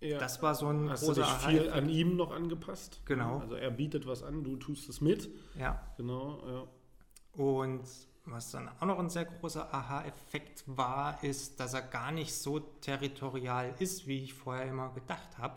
Ja. 0.00 0.18
Das 0.18 0.42
war 0.42 0.54
so 0.54 0.68
ein 0.68 0.90
Hast 0.90 1.04
großer 1.04 1.22
du 1.22 1.26
dich 1.26 1.60
viel 1.60 1.70
an 1.70 1.88
ihm 1.88 2.16
noch 2.16 2.30
angepasst? 2.30 3.00
Genau. 3.06 3.38
Also 3.38 3.54
er 3.54 3.70
bietet 3.70 4.06
was 4.06 4.22
an, 4.22 4.44
du 4.44 4.56
tust 4.56 4.88
es 4.88 5.00
mit. 5.00 5.28
Ja. 5.58 5.82
Genau, 5.96 6.42
ja. 6.46 7.42
Und 7.42 7.82
was 8.30 8.50
dann 8.50 8.68
auch 8.68 8.86
noch 8.86 8.98
ein 8.98 9.10
sehr 9.10 9.24
großer 9.24 9.72
Aha-Effekt 9.72 10.64
war, 10.66 11.22
ist, 11.22 11.60
dass 11.60 11.74
er 11.74 11.82
gar 11.82 12.12
nicht 12.12 12.34
so 12.34 12.58
territorial 12.58 13.74
ist, 13.78 14.06
wie 14.06 14.22
ich 14.24 14.34
vorher 14.34 14.66
immer 14.66 14.92
gedacht 14.92 15.38
habe. 15.38 15.56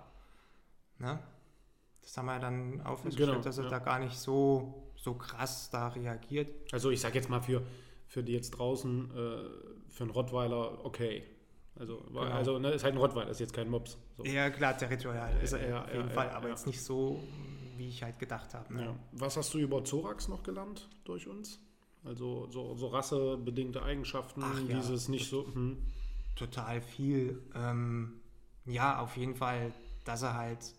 Ne? 1.00 1.20
Das 2.02 2.18
haben 2.18 2.26
wir 2.26 2.40
dann 2.40 2.82
auch 2.82 3.00
festgestellt, 3.00 3.30
genau, 3.30 3.44
dass 3.44 3.58
er 3.58 3.66
ja. 3.66 3.70
da 3.70 3.80
gar 3.80 4.00
nicht 4.00 4.18
so, 4.18 4.92
so 4.96 5.14
krass 5.14 5.70
da 5.70 5.90
reagiert. 5.90 6.74
Also 6.74 6.90
ich 6.90 7.02
sage 7.02 7.16
jetzt 7.16 7.30
mal 7.30 7.42
für, 7.42 7.62
für 8.08 8.24
die 8.24 8.34
jetzt 8.34 8.52
draußen, 8.52 9.12
äh, 9.12 9.92
für 9.92 10.04
einen 10.04 10.12
Rottweiler 10.12 10.84
okay. 10.86 11.24
Also, 11.76 11.98
genau. 11.98 12.22
also 12.22 12.60
ne, 12.60 12.72
ist 12.72 12.84
halt 12.84 12.96
ein 12.96 13.00
Rottweiler, 13.00 13.30
ist 13.30 13.40
jetzt 13.40 13.54
kein 13.54 13.70
Mops. 13.70 13.98
So. 14.18 14.26
Ja, 14.26 14.50
klar, 14.50 14.78
territorial 14.78 15.32
ist 15.42 15.54
er 15.54 15.70
ja, 15.70 15.84
auf 15.84 15.94
jeden 15.94 16.10
ja, 16.10 16.14
Fall, 16.14 16.30
aber 16.30 16.50
jetzt 16.50 16.68
nicht 16.68 16.82
so, 16.82 17.24
wie 17.78 17.88
ich 17.88 18.04
halt 18.04 18.20
gedacht 18.20 18.54
habe. 18.54 18.74
Ne? 18.74 19.00
Was 19.14 19.38
hast 19.38 19.54
du 19.54 19.60
über 19.60 19.84
Zorax 19.84 20.28
noch 20.28 20.44
gelernt 20.44 20.90
durch 21.06 21.28
uns? 21.28 21.60
Also 22.04 22.48
so, 22.50 22.76
so 22.76 22.88
rassebedingte 22.88 23.84
Eigenschaften, 23.84 24.42
Ach, 24.44 24.60
ja. 24.68 24.80
dieses 24.80 25.08
nicht 25.08 25.30
so. 25.30 25.46
Hm. 25.54 25.78
Total 26.36 26.82
viel. 26.82 27.42
Ähm, 27.54 28.22
ja, 28.66 29.00
auf 29.00 29.18
jeden 29.18 29.36
Fall, 29.36 29.74
dass 30.06 30.24
er 30.24 30.36
halt 30.36 30.74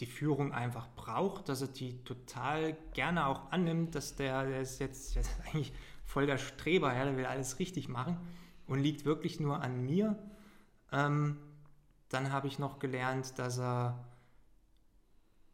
die 0.00 0.06
Führung 0.06 0.52
einfach 0.52 0.88
braucht, 0.94 1.48
dass 1.48 1.62
er 1.62 1.68
die 1.68 2.04
total 2.04 2.76
gerne 2.92 3.26
auch 3.26 3.50
annimmt, 3.50 3.94
dass 3.94 4.16
der, 4.16 4.44
der 4.44 4.60
ist 4.60 4.78
jetzt, 4.78 5.14
der 5.14 5.22
ist 5.22 5.30
eigentlich 5.46 5.72
voll 6.04 6.26
der 6.26 6.38
Streber, 6.38 6.94
ja, 6.94 7.04
der 7.04 7.16
will 7.16 7.24
alles 7.24 7.58
richtig 7.58 7.88
machen 7.88 8.18
und 8.66 8.80
liegt 8.80 9.06
wirklich 9.06 9.40
nur 9.40 9.62
an 9.62 9.82
mir. 9.84 10.18
Ähm, 10.92 11.38
dann 12.10 12.32
habe 12.32 12.46
ich 12.46 12.58
noch 12.58 12.78
gelernt, 12.78 13.38
dass 13.38 13.58
er 13.58 14.04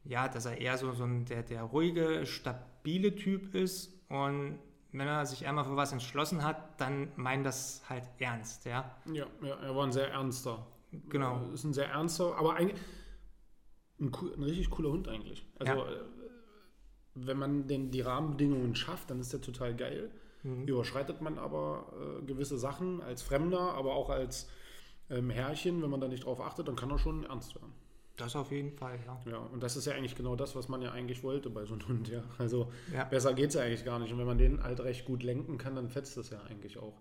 ja, 0.05 0.29
dass 0.29 0.47
er 0.47 0.59
eher 0.59 0.79
so, 0.79 0.93
so 0.93 1.05
ein, 1.05 1.25
der, 1.27 1.43
der 1.43 1.63
ruhige, 1.63 2.27
stabile 2.27 3.15
Typ 3.15 3.55
ist 3.55 3.93
und 4.09 4.59
wenn 4.93 5.09
er 5.09 5.25
sich 5.27 5.47
einmal 5.47 5.65
für 5.65 5.77
was 5.77 5.93
entschlossen 5.93 6.45
hat, 6.45 6.81
dann 6.81 7.13
meint 7.17 7.47
das 7.47 7.83
halt 7.89 8.05
ernst, 8.19 8.67
ja. 8.67 8.95
Ja, 9.07 9.27
ja 9.43 9.55
er 9.57 9.75
war 9.75 9.85
ein 9.85 9.93
sehr 9.93 10.11
ernster. 10.11 10.67
Genau. 11.09 11.41
Ist 11.55 11.65
ein 11.65 11.73
sehr 11.73 11.89
ernster, 11.89 12.37
aber 12.37 12.55
eigentlich 12.55 12.81
ein, 13.99 14.13
ein 14.13 14.43
richtig 14.43 14.71
cooler 14.71 14.91
Hund 14.91 15.09
eigentlich. 15.09 15.47
Also 15.59 15.73
ja. 15.73 15.91
Äh, 15.91 16.01
wenn 17.15 17.39
man 17.39 17.67
denn 17.67 17.91
die 17.91 18.01
Rahmenbedingungen 18.01 18.75
schafft, 18.75 19.11
dann 19.11 19.21
ist 19.21 19.33
der 19.33 19.41
total 19.41 19.75
geil. 19.75 20.11
Mhm. 20.43 20.67
Überschreitet 20.67 21.21
man 21.21 21.39
aber 21.39 21.93
äh, 22.21 22.25
gewisse 22.25 22.59
Sachen 22.59 23.01
als 23.03 23.23
Fremder, 23.23 23.75
aber 23.75 23.95
auch 23.95 24.11
als 24.11 24.49
ähm, 25.11 25.31
Herrchen, 25.31 25.83
wenn 25.83 25.91
man 25.91 26.01
da 26.01 26.09
nicht 26.09 26.25
drauf 26.25 26.41
achtet, 26.41 26.69
dann 26.69 26.77
kann 26.77 26.91
er 26.91 26.99
schon 26.99 27.25
ernst 27.25 27.55
werden. 27.55 27.73
Das 28.17 28.37
auf 28.37 28.51
jeden 28.51 28.73
Fall, 28.73 28.99
ja. 29.07 29.21
Ja, 29.31 29.39
und 29.39 29.63
das 29.63 29.77
ist 29.77 29.87
ja 29.87 29.95
eigentlich 29.95 30.15
genau 30.15 30.37
das, 30.37 30.55
was 30.55 30.69
man 30.69 30.83
ja 30.83 30.93
eigentlich 30.93 31.23
wollte 31.23 31.49
bei 31.51 31.65
so 31.65 31.75
einem 31.75 31.89
Hund, 31.89 32.09
ja. 32.09 32.23
Also 32.39 32.71
ja. 32.93 33.05
besser 33.05 33.33
geht 33.35 33.49
es 33.49 33.55
ja 33.55 33.63
eigentlich 33.63 33.85
gar 33.85 33.99
nicht. 33.99 34.13
Und 34.13 34.19
wenn 34.19 34.27
man 34.27 34.39
den 34.39 34.63
halt 34.63 34.81
recht 34.81 35.05
gut 35.05 35.23
lenken 35.23 35.59
kann, 35.59 35.75
dann 35.75 35.89
fetzt 35.89 36.17
das 36.17 36.31
ja 36.31 36.43
eigentlich 36.43 36.79
auch. 36.79 37.01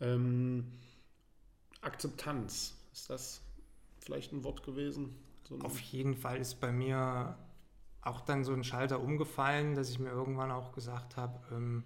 Ähm, 0.00 0.72
Akzeptanz, 1.80 2.76
ist 2.92 3.08
das 3.08 3.40
vielleicht 3.98 4.32
ein 4.32 4.44
Wort 4.44 4.62
gewesen? 4.62 5.16
So 5.48 5.58
Auf 5.60 5.80
jeden 5.80 6.14
Fall 6.14 6.38
ist 6.38 6.60
bei 6.60 6.70
mir 6.70 7.36
auch 8.02 8.20
dann 8.20 8.44
so 8.44 8.52
ein 8.52 8.64
Schalter 8.64 9.00
umgefallen, 9.00 9.74
dass 9.74 9.90
ich 9.90 9.98
mir 9.98 10.10
irgendwann 10.10 10.50
auch 10.50 10.72
gesagt 10.72 11.16
habe, 11.16 11.40
ähm, 11.54 11.84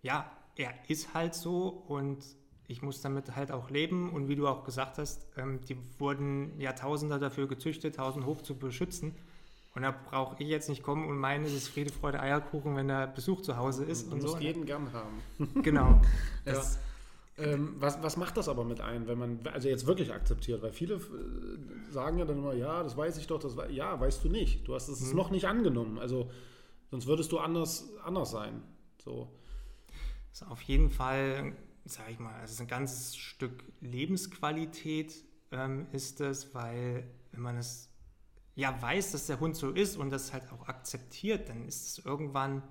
ja, 0.00 0.30
er 0.56 0.72
ist 0.88 1.14
halt 1.14 1.34
so 1.34 1.68
und 1.68 2.24
ich 2.72 2.82
muss 2.82 3.00
damit 3.00 3.36
halt 3.36 3.52
auch 3.52 3.70
leben 3.70 4.10
und 4.10 4.28
wie 4.28 4.34
du 4.34 4.48
auch 4.48 4.64
gesagt 4.64 4.98
hast, 4.98 5.26
ähm, 5.36 5.60
die 5.68 5.76
wurden 5.98 6.58
Jahrtausende 6.58 7.18
dafür 7.18 7.46
gezüchtet, 7.46 7.98
Hof 7.98 8.42
zu 8.42 8.56
beschützen. 8.56 9.14
Und 9.74 9.82
da 9.82 9.90
brauche 9.90 10.42
ich 10.42 10.48
jetzt 10.48 10.68
nicht 10.68 10.82
kommen 10.82 11.08
und 11.08 11.16
meinen, 11.18 11.44
es 11.44 11.54
ist 11.54 11.68
Friede, 11.68 11.92
Freude, 11.92 12.20
Eierkuchen, 12.20 12.76
wenn 12.76 12.88
der 12.88 13.06
Besuch 13.06 13.40
zu 13.40 13.56
Hause 13.56 13.84
ist. 13.84 14.08
Du 14.08 14.14
und 14.14 14.22
musst 14.22 14.34
so. 14.34 14.40
jeden 14.40 14.66
gern 14.66 14.92
haben. 14.92 15.22
Genau. 15.62 16.00
ja. 16.44 16.62
ähm, 17.38 17.76
was, 17.78 18.02
was 18.02 18.16
macht 18.16 18.36
das 18.36 18.48
aber 18.48 18.64
mit 18.64 18.80
einem, 18.80 19.06
wenn 19.06 19.18
man 19.18 19.40
also 19.50 19.68
jetzt 19.68 19.86
wirklich 19.86 20.12
akzeptiert? 20.12 20.62
Weil 20.62 20.72
viele 20.72 20.96
äh, 20.96 21.90
sagen 21.90 22.18
ja 22.18 22.26
dann 22.26 22.38
immer, 22.38 22.52
ja, 22.52 22.82
das 22.82 22.96
weiß 22.96 23.16
ich 23.16 23.26
doch, 23.26 23.38
das 23.38 23.56
ja, 23.70 23.98
weißt 23.98 24.24
du 24.24 24.28
nicht. 24.28 24.68
Du 24.68 24.74
hast 24.74 24.88
es 24.88 25.00
hm. 25.08 25.16
noch 25.16 25.30
nicht 25.30 25.46
angenommen. 25.46 25.98
Also 25.98 26.30
sonst 26.90 27.06
würdest 27.06 27.32
du 27.32 27.38
anders, 27.38 27.88
anders 28.04 28.30
sein. 28.30 28.62
So. 29.02 29.28
Das 30.30 30.42
ist 30.42 30.48
auf 30.48 30.60
jeden 30.62 30.90
Fall 30.90 31.54
sage 31.84 32.12
ich 32.12 32.18
mal, 32.18 32.34
also 32.40 32.62
ein 32.62 32.68
ganzes 32.68 33.16
Stück 33.16 33.64
Lebensqualität 33.80 35.24
ähm, 35.50 35.86
ist 35.92 36.20
es, 36.20 36.54
weil 36.54 37.04
wenn 37.32 37.40
man 37.40 37.56
es 37.56 37.90
ja 38.54 38.80
weiß, 38.80 39.12
dass 39.12 39.26
der 39.26 39.40
Hund 39.40 39.56
so 39.56 39.70
ist 39.70 39.96
und 39.96 40.10
das 40.10 40.32
halt 40.32 40.50
auch 40.52 40.68
akzeptiert, 40.68 41.48
dann 41.48 41.66
ist 41.66 41.98
es 41.98 42.04
irgendwann, 42.04 42.62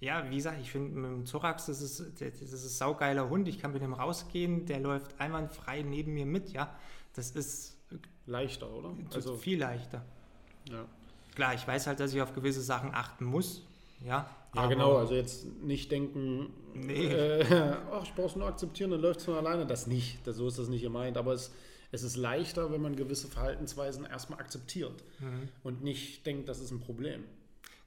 ja, 0.00 0.28
wie 0.30 0.36
gesagt, 0.36 0.60
ich 0.60 0.70
finde 0.70 0.90
mit 0.90 1.10
dem 1.10 1.26
Zorax, 1.26 1.66
das 1.66 1.80
ist, 1.80 2.20
das 2.20 2.40
ist 2.40 2.64
ein 2.64 2.68
saugeiler 2.68 3.28
Hund, 3.28 3.48
ich 3.48 3.58
kann 3.58 3.72
mit 3.72 3.82
dem 3.82 3.94
rausgehen, 3.94 4.66
der 4.66 4.80
läuft 4.80 5.18
einwandfrei 5.20 5.82
neben 5.82 6.12
mir 6.14 6.26
mit, 6.26 6.50
ja, 6.50 6.76
das 7.14 7.30
ist 7.30 7.78
leichter, 8.26 8.70
oder? 8.70 8.94
Also 9.14 9.36
viel 9.36 9.58
leichter. 9.58 10.04
Ja. 10.68 10.84
Klar, 11.34 11.54
ich 11.54 11.66
weiß 11.66 11.86
halt, 11.86 12.00
dass 12.00 12.12
ich 12.12 12.20
auf 12.20 12.34
gewisse 12.34 12.60
Sachen 12.60 12.94
achten 12.94 13.24
muss, 13.24 13.66
ja, 14.04 14.28
ja, 14.56 14.66
genau. 14.66 14.96
Also 14.96 15.14
jetzt 15.14 15.44
nicht 15.62 15.90
denken, 15.92 16.50
nee. 16.74 17.06
äh, 17.06 17.74
ach, 17.92 18.04
ich 18.04 18.14
brauche 18.14 18.28
es 18.28 18.36
nur 18.36 18.46
akzeptieren, 18.46 18.90
dann 18.90 19.00
läuft 19.00 19.20
es 19.20 19.26
von 19.26 19.34
alleine. 19.34 19.66
Das 19.66 19.86
nicht. 19.86 20.26
Das, 20.26 20.36
so 20.36 20.48
ist 20.48 20.58
das 20.58 20.68
nicht 20.68 20.82
gemeint. 20.82 21.18
Aber 21.18 21.32
es, 21.32 21.52
es 21.92 22.02
ist 22.02 22.16
leichter, 22.16 22.72
wenn 22.72 22.80
man 22.80 22.96
gewisse 22.96 23.28
Verhaltensweisen 23.28 24.06
erstmal 24.06 24.40
akzeptiert 24.40 25.04
mhm. 25.20 25.48
und 25.62 25.84
nicht 25.84 26.24
denkt, 26.26 26.48
das 26.48 26.60
ist 26.60 26.70
ein 26.70 26.80
Problem. 26.80 27.24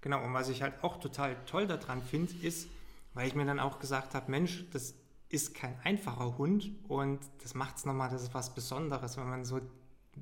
Genau. 0.01 0.23
Und 0.23 0.33
was 0.33 0.49
ich 0.49 0.61
halt 0.61 0.75
auch 0.83 0.99
total 0.99 1.35
toll 1.45 1.67
daran 1.67 2.01
finde, 2.03 2.33
ist, 2.41 2.69
weil 3.13 3.27
ich 3.27 3.35
mir 3.35 3.45
dann 3.45 3.59
auch 3.59 3.79
gesagt 3.79 4.13
habe, 4.13 4.29
Mensch, 4.29 4.65
das 4.71 4.93
ist 5.29 5.53
kein 5.55 5.77
einfacher 5.83 6.37
Hund 6.37 6.71
und 6.87 7.19
das 7.41 7.53
macht 7.53 7.77
es 7.77 7.85
nochmal, 7.85 8.09
das 8.09 8.23
ist 8.23 8.33
was 8.33 8.53
Besonderes, 8.53 9.17
wenn 9.17 9.29
man 9.29 9.45
so 9.45 9.59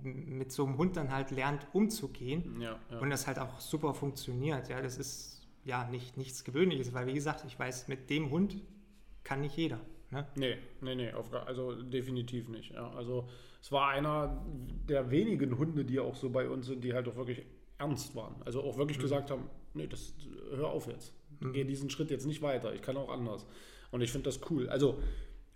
mit 0.03 0.51
so 0.51 0.65
einem 0.65 0.77
Hund 0.77 0.97
dann 0.97 1.11
halt 1.11 1.31
lernt, 1.31 1.65
umzugehen 1.73 2.61
ja, 2.61 2.77
ja. 2.91 2.99
und 2.99 3.09
das 3.09 3.25
halt 3.25 3.39
auch 3.39 3.59
super 3.59 3.93
funktioniert. 3.93 4.69
Ja, 4.69 4.81
das 4.81 4.97
ist 4.97 5.36
ja 5.67 5.87
nicht, 5.89 6.17
nichts 6.17 6.43
Gewöhnliches, 6.43 6.93
weil 6.93 7.05
wie 7.07 7.13
gesagt, 7.13 7.43
ich 7.45 7.59
weiß, 7.59 7.87
mit 7.87 8.09
dem 8.09 8.31
Hund 8.31 8.57
kann 9.23 9.41
nicht 9.41 9.55
jeder. 9.55 9.79
Ne? 10.09 10.25
Nee, 10.35 10.57
nee, 10.81 10.95
nee, 10.95 11.11
auf, 11.11 11.31
also 11.33 11.73
definitiv 11.83 12.47
nicht. 12.47 12.71
Ja. 12.71 12.89
Also 12.91 13.27
es 13.61 13.71
war 13.71 13.89
einer 13.89 14.45
der 14.87 15.11
wenigen 15.11 15.57
Hunde, 15.57 15.83
die 15.83 15.99
auch 15.99 16.15
so 16.15 16.29
bei 16.29 16.49
uns 16.49 16.67
sind, 16.67 16.83
die 16.83 16.93
halt 16.93 17.07
auch 17.09 17.17
wirklich 17.17 17.43
ernst 17.77 18.15
waren. 18.15 18.35
Also 18.45 18.63
auch 18.63 18.77
wirklich 18.77 18.97
mhm. 18.97 19.01
gesagt 19.03 19.29
haben, 19.29 19.49
nee, 19.73 19.87
das, 19.87 20.13
hör 20.55 20.69
auf 20.69 20.87
jetzt. 20.87 21.13
Mhm. 21.41 21.53
Geh 21.53 21.63
diesen 21.65 21.89
Schritt 21.89 22.09
jetzt 22.09 22.25
nicht 22.25 22.41
weiter. 22.41 22.73
Ich 22.73 22.81
kann 22.81 22.95
auch 22.95 23.09
anders. 23.09 23.45
Und 23.91 24.01
ich 24.01 24.11
finde 24.11 24.25
das 24.25 24.39
cool. 24.49 24.69
Also 24.69 25.01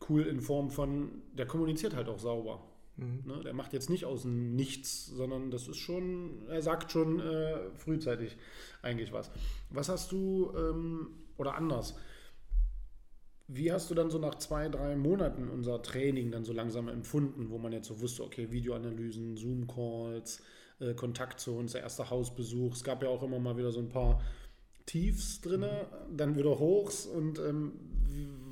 cool 0.09 0.23
in 0.23 0.41
Form 0.41 0.69
von, 0.69 1.21
der 1.33 1.45
kommuniziert 1.45 1.95
halt 1.95 2.09
auch 2.09 2.19
sauber. 2.19 2.61
Mhm. 2.97 3.23
Ne, 3.25 3.41
der 3.43 3.53
macht 3.53 3.73
jetzt 3.73 3.89
nicht 3.89 4.05
aus 4.05 4.23
dem 4.23 4.55
Nichts, 4.55 5.07
sondern 5.07 5.51
das 5.51 5.67
ist 5.67 5.77
schon, 5.77 6.47
er 6.49 6.61
sagt 6.61 6.91
schon 6.91 7.19
äh, 7.19 7.71
frühzeitig 7.75 8.37
eigentlich 8.81 9.11
was. 9.11 9.31
Was 9.69 9.89
hast 9.89 10.11
du, 10.11 10.51
ähm, 10.55 11.07
oder 11.37 11.55
anders, 11.55 11.95
wie 13.53 13.71
hast 13.71 13.89
du 13.89 13.95
dann 13.95 14.09
so 14.09 14.17
nach 14.17 14.35
zwei, 14.35 14.69
drei 14.69 14.95
Monaten 14.95 15.49
unser 15.49 15.81
Training 15.81 16.31
dann 16.31 16.45
so 16.45 16.53
langsam 16.53 16.87
empfunden, 16.87 17.49
wo 17.49 17.57
man 17.57 17.73
jetzt 17.73 17.87
so 17.87 17.99
wusste, 17.99 18.23
okay, 18.23 18.51
Videoanalysen, 18.51 19.35
Zoom-Calls, 19.35 20.41
äh, 20.79 20.93
Kontakt 20.93 21.39
zu 21.39 21.55
uns, 21.55 21.73
der 21.73 21.81
erste 21.81 22.09
Hausbesuch. 22.09 22.73
Es 22.73 22.83
gab 22.83 23.03
ja 23.03 23.09
auch 23.09 23.23
immer 23.23 23.39
mal 23.39 23.57
wieder 23.57 23.71
so 23.71 23.79
ein 23.79 23.89
paar 23.89 24.21
Tiefs 24.85 25.41
drin, 25.41 25.61
mhm. 25.61 26.17
dann 26.17 26.37
wieder 26.37 26.59
Hochs. 26.59 27.05
Und 27.05 27.39
ähm, 27.39 27.73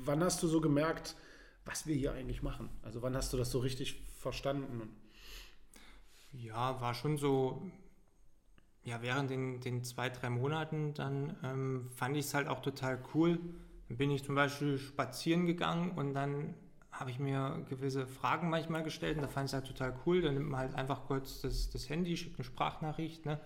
wann 0.02 0.22
hast 0.22 0.42
du 0.42 0.48
so 0.48 0.60
gemerkt, 0.60 1.16
was 1.64 1.86
wir 1.86 1.94
hier 1.94 2.12
eigentlich 2.12 2.42
machen? 2.42 2.68
Also 2.82 3.00
wann 3.00 3.16
hast 3.16 3.32
du 3.32 3.36
das 3.36 3.50
so 3.50 3.58
richtig 3.60 4.02
verstanden? 4.20 4.96
Ja, 6.32 6.80
war 6.80 6.94
schon 6.94 7.16
so, 7.16 7.62
ja, 8.84 9.02
während 9.02 9.30
den, 9.30 9.60
den 9.60 9.82
zwei, 9.82 10.08
drei 10.08 10.30
Monaten 10.30 10.94
dann 10.94 11.36
ähm, 11.42 11.88
fand 11.96 12.16
ich 12.16 12.26
es 12.26 12.34
halt 12.34 12.48
auch 12.48 12.60
total 12.60 13.02
cool, 13.14 13.40
bin 13.88 14.10
ich 14.10 14.24
zum 14.24 14.36
Beispiel 14.36 14.78
spazieren 14.78 15.46
gegangen 15.46 15.90
und 15.92 16.14
dann 16.14 16.54
habe 16.92 17.10
ich 17.10 17.18
mir 17.18 17.64
gewisse 17.68 18.06
Fragen 18.06 18.50
manchmal 18.50 18.82
gestellt 18.82 19.16
und 19.16 19.22
da 19.22 19.28
fand 19.28 19.46
ich 19.46 19.50
es 19.50 19.54
halt 19.54 19.66
total 19.66 19.98
cool. 20.06 20.22
Dann 20.22 20.34
nimmt 20.34 20.50
man 20.50 20.60
halt 20.60 20.74
einfach 20.74 21.04
kurz 21.06 21.40
das, 21.40 21.70
das 21.70 21.88
Handy, 21.88 22.16
schickt 22.16 22.38
eine 22.38 22.44
Sprachnachricht 22.44 23.26
ne? 23.26 23.40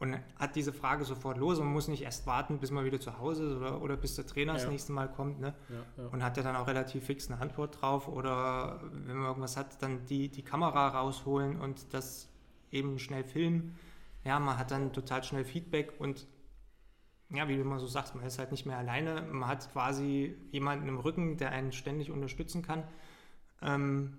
Und 0.00 0.16
hat 0.36 0.54
diese 0.54 0.72
Frage 0.72 1.04
sofort 1.04 1.38
los 1.38 1.58
und 1.58 1.64
man 1.64 1.74
muss 1.74 1.88
nicht 1.88 2.02
erst 2.02 2.26
warten, 2.26 2.58
bis 2.58 2.70
man 2.70 2.84
wieder 2.84 3.00
zu 3.00 3.18
Hause 3.18 3.44
ist 3.46 3.56
oder, 3.56 3.82
oder 3.82 3.96
bis 3.96 4.14
der 4.14 4.26
Trainer 4.26 4.52
ja. 4.52 4.58
das 4.58 4.68
nächste 4.68 4.92
Mal 4.92 5.08
kommt. 5.08 5.40
Ne? 5.40 5.54
Ja, 5.68 6.02
ja. 6.02 6.08
Und 6.10 6.22
hat 6.22 6.36
ja 6.36 6.42
dann 6.42 6.54
auch 6.54 6.68
relativ 6.68 7.04
fix 7.04 7.30
eine 7.30 7.40
Antwort 7.40 7.80
drauf 7.80 8.06
oder 8.06 8.80
wenn 8.92 9.16
man 9.16 9.26
irgendwas 9.26 9.56
hat, 9.56 9.82
dann 9.82 10.04
die, 10.06 10.28
die 10.28 10.42
Kamera 10.42 10.88
rausholen 10.88 11.60
und 11.60 11.92
das 11.92 12.28
eben 12.70 12.98
schnell 12.98 13.24
filmen. 13.24 13.76
Ja, 14.24 14.38
man 14.38 14.56
hat 14.58 14.70
dann 14.70 14.92
total 14.92 15.24
schnell 15.24 15.44
Feedback 15.44 15.94
und 15.98 16.26
ja, 17.30 17.48
wie 17.48 17.56
du 17.56 17.62
immer 17.62 17.78
so 17.78 17.86
sagst, 17.86 18.14
man 18.14 18.24
ist 18.24 18.38
halt 18.38 18.52
nicht 18.52 18.66
mehr 18.66 18.78
alleine. 18.78 19.22
Man 19.22 19.48
hat 19.48 19.70
quasi 19.72 20.34
jemanden 20.50 20.88
im 20.88 20.98
Rücken, 20.98 21.36
der 21.36 21.50
einen 21.50 21.72
ständig 21.72 22.10
unterstützen 22.10 22.62
kann. 22.62 22.84
Ähm, 23.60 24.16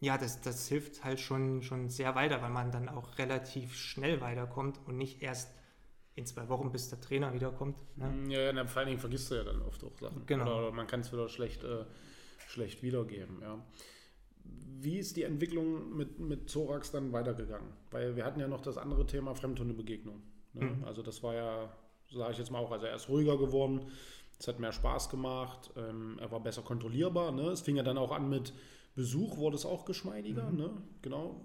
ja, 0.00 0.18
das, 0.18 0.40
das 0.40 0.68
hilft 0.68 1.04
halt 1.04 1.20
schon, 1.20 1.62
schon 1.62 1.88
sehr 1.88 2.14
weiter, 2.14 2.42
weil 2.42 2.50
man 2.50 2.70
dann 2.70 2.88
auch 2.88 3.18
relativ 3.18 3.74
schnell 3.74 4.20
weiterkommt 4.20 4.80
und 4.86 4.96
nicht 4.96 5.22
erst 5.22 5.54
in 6.14 6.26
zwei 6.26 6.48
Wochen, 6.48 6.70
bis 6.70 6.90
der 6.90 7.00
Trainer 7.00 7.32
wiederkommt. 7.32 7.76
Ne? 7.96 8.08
Mm, 8.08 8.30
ja, 8.30 8.52
ja, 8.52 8.66
vor 8.66 8.80
allen 8.80 8.88
Dingen 8.88 9.00
vergisst 9.00 9.30
du 9.30 9.36
ja 9.36 9.44
dann 9.44 9.62
oft 9.62 9.82
auch 9.82 9.96
Sachen. 9.98 10.26
Genau. 10.26 10.58
Oder, 10.58 10.72
man 10.72 10.86
kann 10.86 11.00
es 11.00 11.12
wieder 11.12 11.28
schlecht, 11.28 11.64
äh, 11.64 11.84
schlecht 12.46 12.82
wiedergeben. 12.82 13.40
Ja. 13.40 13.64
Wie 14.44 14.98
ist 14.98 15.16
die 15.16 15.22
Entwicklung 15.22 15.96
mit, 15.96 16.20
mit 16.20 16.50
Zorax 16.50 16.92
dann 16.92 17.12
weitergegangen? 17.12 17.72
Weil 17.90 18.14
wir 18.14 18.24
hatten 18.24 18.38
ja 18.38 18.46
noch 18.46 18.60
das 18.60 18.78
andere 18.78 19.06
Thema 19.06 19.34
Fremdhundebegegnung. 19.34 20.22
Ne? 20.52 20.64
Mhm. 20.66 20.84
Also 20.84 21.02
das 21.02 21.22
war 21.22 21.34
ja 21.34 21.72
sage 22.14 22.32
ich 22.32 22.38
jetzt 22.38 22.50
mal 22.50 22.58
auch. 22.58 22.70
Also 22.70 22.86
er 22.86 22.96
ist 22.96 23.08
ruhiger 23.08 23.36
geworden, 23.36 23.86
es 24.38 24.48
hat 24.48 24.58
mehr 24.58 24.72
Spaß 24.72 25.10
gemacht, 25.10 25.70
ähm, 25.76 26.18
er 26.20 26.30
war 26.30 26.40
besser 26.40 26.62
kontrollierbar. 26.62 27.32
Ne? 27.32 27.48
Es 27.48 27.60
fing 27.60 27.76
ja 27.76 27.82
dann 27.82 27.98
auch 27.98 28.12
an 28.12 28.28
mit 28.28 28.52
Besuch, 28.94 29.36
wurde 29.36 29.56
es 29.56 29.66
auch 29.66 29.84
geschmeidiger. 29.84 30.50
Mhm. 30.50 30.56
Ne? 30.56 30.70
Genau. 31.02 31.40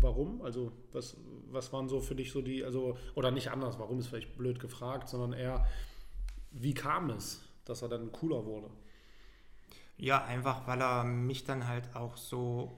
Warum? 0.00 0.42
Also 0.42 0.72
was, 0.92 1.16
was 1.50 1.72
waren 1.72 1.88
so 1.88 2.00
für 2.00 2.14
dich 2.14 2.32
so 2.32 2.42
die, 2.42 2.64
also, 2.64 2.96
oder 3.14 3.30
nicht 3.30 3.50
anders, 3.50 3.78
warum 3.78 4.00
ist 4.00 4.08
vielleicht 4.08 4.36
blöd 4.36 4.58
gefragt, 4.58 5.08
sondern 5.08 5.32
eher, 5.32 5.66
wie 6.50 6.74
kam 6.74 7.10
es, 7.10 7.40
dass 7.64 7.82
er 7.82 7.88
dann 7.88 8.10
cooler 8.10 8.44
wurde? 8.44 8.68
Ja, 9.96 10.24
einfach 10.24 10.66
weil 10.66 10.82
er 10.82 11.04
mich 11.04 11.44
dann 11.44 11.68
halt 11.68 11.94
auch 11.94 12.16
so 12.16 12.76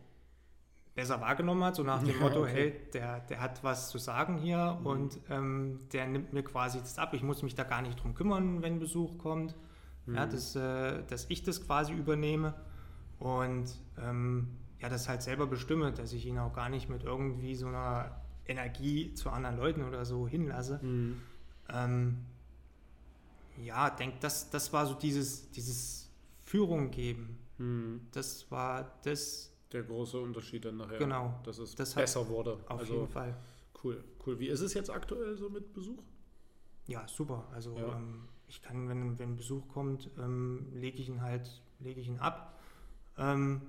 besser 0.94 1.21
wahrgenommen 1.21 1.64
hat, 1.64 1.76
so 1.76 1.83
nach 1.83 2.00
dem 2.00 2.09
ja, 2.14 2.21
Motto, 2.21 2.42
okay. 2.42 2.52
hey, 2.52 2.90
der, 2.92 3.21
der 3.21 3.40
hat 3.40 3.64
was 3.64 3.88
zu 3.88 3.99
sagen 3.99 4.37
hier 4.37 4.76
mhm. 4.80 4.87
und 4.87 5.21
ähm, 5.30 5.80
der 5.92 6.06
nimmt 6.06 6.35
mir 6.35 6.42
quasi 6.42 6.78
das 6.78 6.99
ab. 6.99 7.14
Ich 7.14 7.23
muss 7.23 7.42
mich 7.42 7.54
da 7.54 7.64
gar 7.64 7.80
nicht 7.80 8.02
drum 8.02 8.14
kümmern, 8.14 8.62
wenn 8.62 8.78
Besuch 8.78 9.16
kommt. 9.16 9.54
Mhm. 10.04 10.16
Ja, 10.16 10.26
dass, 10.26 10.54
äh, 10.54 11.02
dass 11.04 11.26
ich 11.30 11.42
das 11.42 11.64
quasi 11.64 11.94
übernehme 11.94 12.54
und 13.18 13.66
ähm, 13.99 14.49
ja, 14.80 14.88
das 14.88 15.09
halt 15.09 15.23
selber 15.23 15.47
bestimme, 15.47 15.92
dass 15.92 16.12
ich 16.12 16.26
ihn 16.26 16.38
auch 16.38 16.52
gar 16.52 16.68
nicht 16.68 16.88
mit 16.88 17.04
irgendwie 17.04 17.54
so 17.54 17.68
einer 17.68 18.21
Energie 18.47 19.14
zu 19.14 19.30
anderen 19.30 19.56
Leuten 19.56 19.83
oder 19.83 20.04
so 20.04 20.28
hinlasse. 20.28 20.78
Mhm. 20.83 21.21
Ähm, 21.68 22.18
ja, 23.62 23.90
denke, 23.90 24.16
das, 24.21 24.50
das 24.50 24.73
war 24.73 24.87
so 24.87 24.94
dieses, 24.94 25.50
dieses 25.50 26.11
Führung 26.42 26.90
geben. 26.90 27.38
Mhm. 27.59 28.02
Das 28.12 28.50
war 28.50 28.99
das, 29.04 29.52
der 29.73 29.85
große 29.85 30.21
Unterschied 30.21 30.64
dann 30.64 30.76
nachher. 30.76 30.99
Genau. 30.99 31.40
Dass 31.44 31.59
es 31.59 31.75
das 31.75 31.94
besser 31.94 32.28
wurde. 32.28 32.59
Auf 32.68 32.80
also, 32.80 32.94
jeden 32.94 33.09
Fall. 33.09 33.35
Cool, 33.83 34.02
cool. 34.26 34.38
Wie 34.38 34.49
ist 34.49 34.61
es 34.61 34.75
jetzt 34.75 34.90
aktuell 34.90 35.37
so 35.37 35.49
mit 35.49 35.73
Besuch? 35.73 36.02
Ja, 36.87 37.06
super. 37.09 37.47
Also 37.52 37.76
ja. 37.76 37.97
ähm, 37.97 38.28
ich 38.49 38.61
kann, 38.61 38.88
wenn, 38.88 39.18
wenn 39.18 39.37
Besuch 39.37 39.66
kommt, 39.68 40.11
ähm, 40.18 40.66
lege 40.75 40.99
ich 40.99 41.09
ihn 41.09 41.23
halt, 41.23 41.62
lege 41.80 42.00
ich 42.00 42.09
ihn 42.09 42.18
ab. 42.18 42.59
Ähm, 43.18 43.62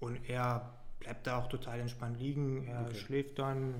und 0.00 0.28
er 0.28 0.74
bleibt 1.00 1.26
da 1.26 1.38
auch 1.38 1.48
total 1.48 1.80
entspannt 1.80 2.18
liegen. 2.18 2.64
Er 2.66 2.82
okay. 2.82 2.94
schläft 2.94 3.38
dann, 3.38 3.74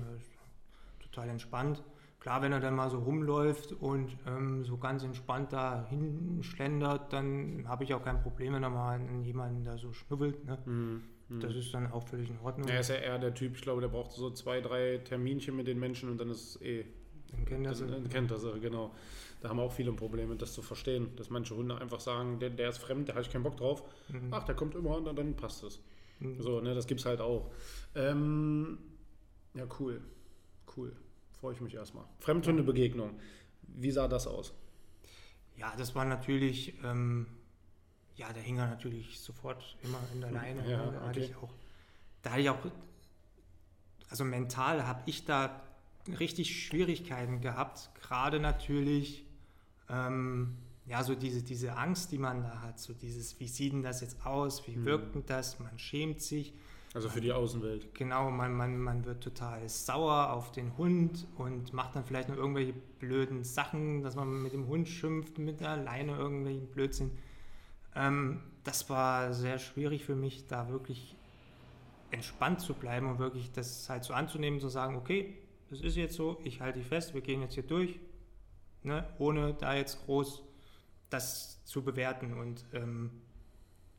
total 0.99 1.29
entspannt. 1.29 1.83
Klar, 2.19 2.41
wenn 2.41 2.53
er 2.53 2.61
dann 2.61 2.75
mal 2.75 2.89
so 2.89 2.99
rumläuft 2.99 3.73
und 3.73 4.15
ähm, 4.25 4.63
so 4.63 4.77
ganz 4.77 5.03
entspannt 5.03 5.51
da 5.51 5.85
hinschlendert, 5.89 7.11
dann 7.11 7.67
habe 7.67 7.83
ich 7.83 7.93
auch 7.93 8.01
kein 8.01 8.21
Problem, 8.21 8.53
wenn 8.53 8.63
er 8.63 8.69
mal 8.69 8.95
an 8.95 9.23
jemanden 9.23 9.65
da 9.65 9.77
so 9.77 9.91
schnuffelt. 9.91 10.45
Ne? 10.45 10.57
Mhm. 10.65 11.01
Das 11.41 11.55
ist 11.55 11.73
dann 11.73 11.91
auch 11.91 12.07
völlig 12.07 12.29
in 12.29 12.39
Ordnung. 12.39 12.69
Er 12.69 12.79
ist 12.79 12.89
ja 12.89 12.95
eher 12.95 13.19
der 13.19 13.33
Typ, 13.33 13.55
ich 13.55 13.61
glaube, 13.61 13.81
der 13.81 13.87
braucht 13.87 14.11
so 14.11 14.29
zwei, 14.31 14.61
drei 14.61 14.99
Terminchen 14.99 15.55
mit 15.55 15.67
den 15.67 15.79
Menschen 15.79 16.09
und 16.09 16.17
dann 16.17 16.29
ist 16.29 16.55
es 16.55 16.61
eh. 16.61 16.85
Dann 17.33 17.45
kennt 17.45 17.65
er 17.65 17.73
sie. 17.73 17.87
Dann 17.87 18.09
kennt 18.09 18.31
er 18.31 18.37
sie, 18.37 18.59
genau. 18.59 18.93
Da 19.41 19.49
haben 19.49 19.59
auch 19.59 19.71
viele 19.71 19.91
Probleme, 19.91 20.35
das 20.35 20.53
zu 20.53 20.61
verstehen, 20.61 21.15
dass 21.17 21.29
manche 21.29 21.55
Hunde 21.55 21.77
einfach 21.77 21.99
sagen, 21.99 22.39
der, 22.39 22.49
der 22.49 22.69
ist 22.69 22.77
fremd, 22.77 23.09
da 23.09 23.13
habe 23.13 23.23
ich 23.23 23.29
keinen 23.29 23.43
Bock 23.43 23.57
drauf. 23.57 23.83
Mhm. 24.09 24.29
Ach, 24.31 24.43
der 24.43 24.55
kommt 24.55 24.75
immer 24.75 24.97
und 24.97 25.05
dann, 25.05 25.15
dann 25.15 25.35
passt 25.35 25.63
es. 25.63 25.81
Mhm. 26.19 26.41
So, 26.41 26.61
ne, 26.61 26.73
das 26.73 26.87
gibt 26.87 27.01
es 27.01 27.05
halt 27.05 27.19
auch. 27.19 27.51
Ähm, 27.95 28.77
ja, 29.53 29.65
cool. 29.79 30.01
Cool. 30.75 30.95
Freue 31.39 31.53
ich 31.53 31.61
mich 31.61 31.73
erstmal. 31.73 32.05
Fremdhundebegegnung. 32.19 33.19
Wie 33.63 33.91
sah 33.91 34.07
das 34.07 34.27
aus? 34.27 34.53
Ja, 35.57 35.73
das 35.77 35.93
war 35.93 36.05
natürlich. 36.05 36.73
Ähm 36.83 37.27
ja, 38.15 38.31
der 38.31 38.43
hing 38.43 38.57
er 38.57 38.67
natürlich 38.67 39.19
sofort 39.19 39.75
immer 39.81 39.99
in 40.13 40.21
der 40.21 40.31
Leine. 40.31 40.69
Ja, 40.69 40.85
da, 40.91 41.07
hatte 41.07 41.19
ich 41.19 41.35
auch, 41.35 41.49
da 42.21 42.31
hatte 42.31 42.41
ich 42.41 42.49
auch, 42.49 42.59
also 44.09 44.23
mental 44.23 44.85
habe 44.85 45.01
ich 45.07 45.25
da 45.25 45.61
richtig 46.07 46.65
Schwierigkeiten 46.65 47.41
gehabt. 47.41 47.89
Gerade 48.01 48.39
natürlich, 48.39 49.25
ähm, 49.89 50.57
ja, 50.85 51.03
so 51.03 51.15
diese, 51.15 51.43
diese 51.43 51.75
Angst, 51.77 52.11
die 52.11 52.17
man 52.17 52.43
da 52.43 52.61
hat, 52.61 52.79
so 52.79 52.93
dieses, 52.93 53.39
wie 53.39 53.47
sieht 53.47 53.73
denn 53.73 53.83
das 53.83 54.01
jetzt 54.01 54.25
aus, 54.25 54.67
wie 54.67 54.75
mhm. 54.75 54.85
wirkt 54.85 55.15
denn 55.15 55.25
das, 55.25 55.59
man 55.59 55.77
schämt 55.79 56.21
sich. 56.21 56.53
Also 56.93 57.09
für 57.09 57.21
die 57.21 57.31
Außenwelt. 57.31 57.95
Genau, 57.95 58.29
man, 58.29 58.53
man, 58.53 58.77
man 58.77 59.03
wird 59.05 59.23
total 59.23 59.67
sauer 59.67 60.31
auf 60.31 60.51
den 60.51 60.77
Hund 60.77 61.25
und 61.37 61.73
macht 61.73 61.95
dann 61.95 62.05
vielleicht 62.05 62.29
noch 62.29 62.37
irgendwelche 62.37 62.73
blöden 62.99 63.43
Sachen, 63.43 64.03
dass 64.03 64.15
man 64.15 64.43
mit 64.43 64.53
dem 64.53 64.67
Hund 64.67 64.87
schimpft, 64.87 65.39
mit 65.39 65.59
der 65.59 65.77
Leine 65.77 66.15
irgendwelchen 66.15 66.67
Blödsinn. 66.67 67.11
Ähm, 67.95 68.41
das 68.63 68.89
war 68.89 69.33
sehr 69.33 69.57
schwierig 69.57 70.05
für 70.05 70.15
mich, 70.15 70.45
da 70.47 70.69
wirklich 70.69 71.15
entspannt 72.11 72.61
zu 72.61 72.75
bleiben 72.75 73.09
und 73.09 73.17
wirklich 73.17 73.51
das 73.51 73.89
halt 73.89 74.03
so 74.03 74.13
anzunehmen, 74.13 74.59
zu 74.59 74.69
sagen, 74.69 74.95
okay, 74.95 75.35
das 75.73 75.81
ist 75.81 75.95
jetzt 75.95 76.15
so, 76.15 76.39
ich 76.43 76.61
halte 76.61 76.79
dich 76.79 76.87
fest, 76.87 77.13
wir 77.13 77.21
gehen 77.21 77.41
jetzt 77.41 77.53
hier 77.55 77.63
durch, 77.63 77.99
ne, 78.83 79.07
ohne 79.19 79.53
da 79.53 79.75
jetzt 79.75 80.05
groß 80.05 80.43
das 81.09 81.63
zu 81.65 81.83
bewerten. 81.83 82.33
Und 82.33 82.65
ähm, 82.73 83.11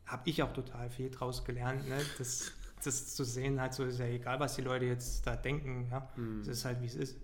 habe 0.07 0.29
ich 0.29 0.43
auch 0.43 0.53
total 0.53 0.91
viel 0.91 1.11
draus 1.11 1.45
gelernt, 1.45 1.89
ne, 1.89 1.99
das, 2.19 2.53
das 2.85 3.15
zu 3.15 3.25
sehen, 3.25 3.61
halt 3.61 3.75
so 3.75 3.85
ist 3.85 3.99
ja 3.99 4.07
egal, 4.07 4.41
was 4.41 4.57
die 4.57 4.63
Leute 4.63 4.85
jetzt 4.85 5.27
da 5.27 5.37
denken, 5.37 5.89
ja, 5.91 6.09
mhm. 6.17 6.41
es 6.41 6.49
ist 6.49 6.65
halt, 6.65 6.81
wie 6.81 6.87
es 6.87 6.95
ist. 6.95 7.17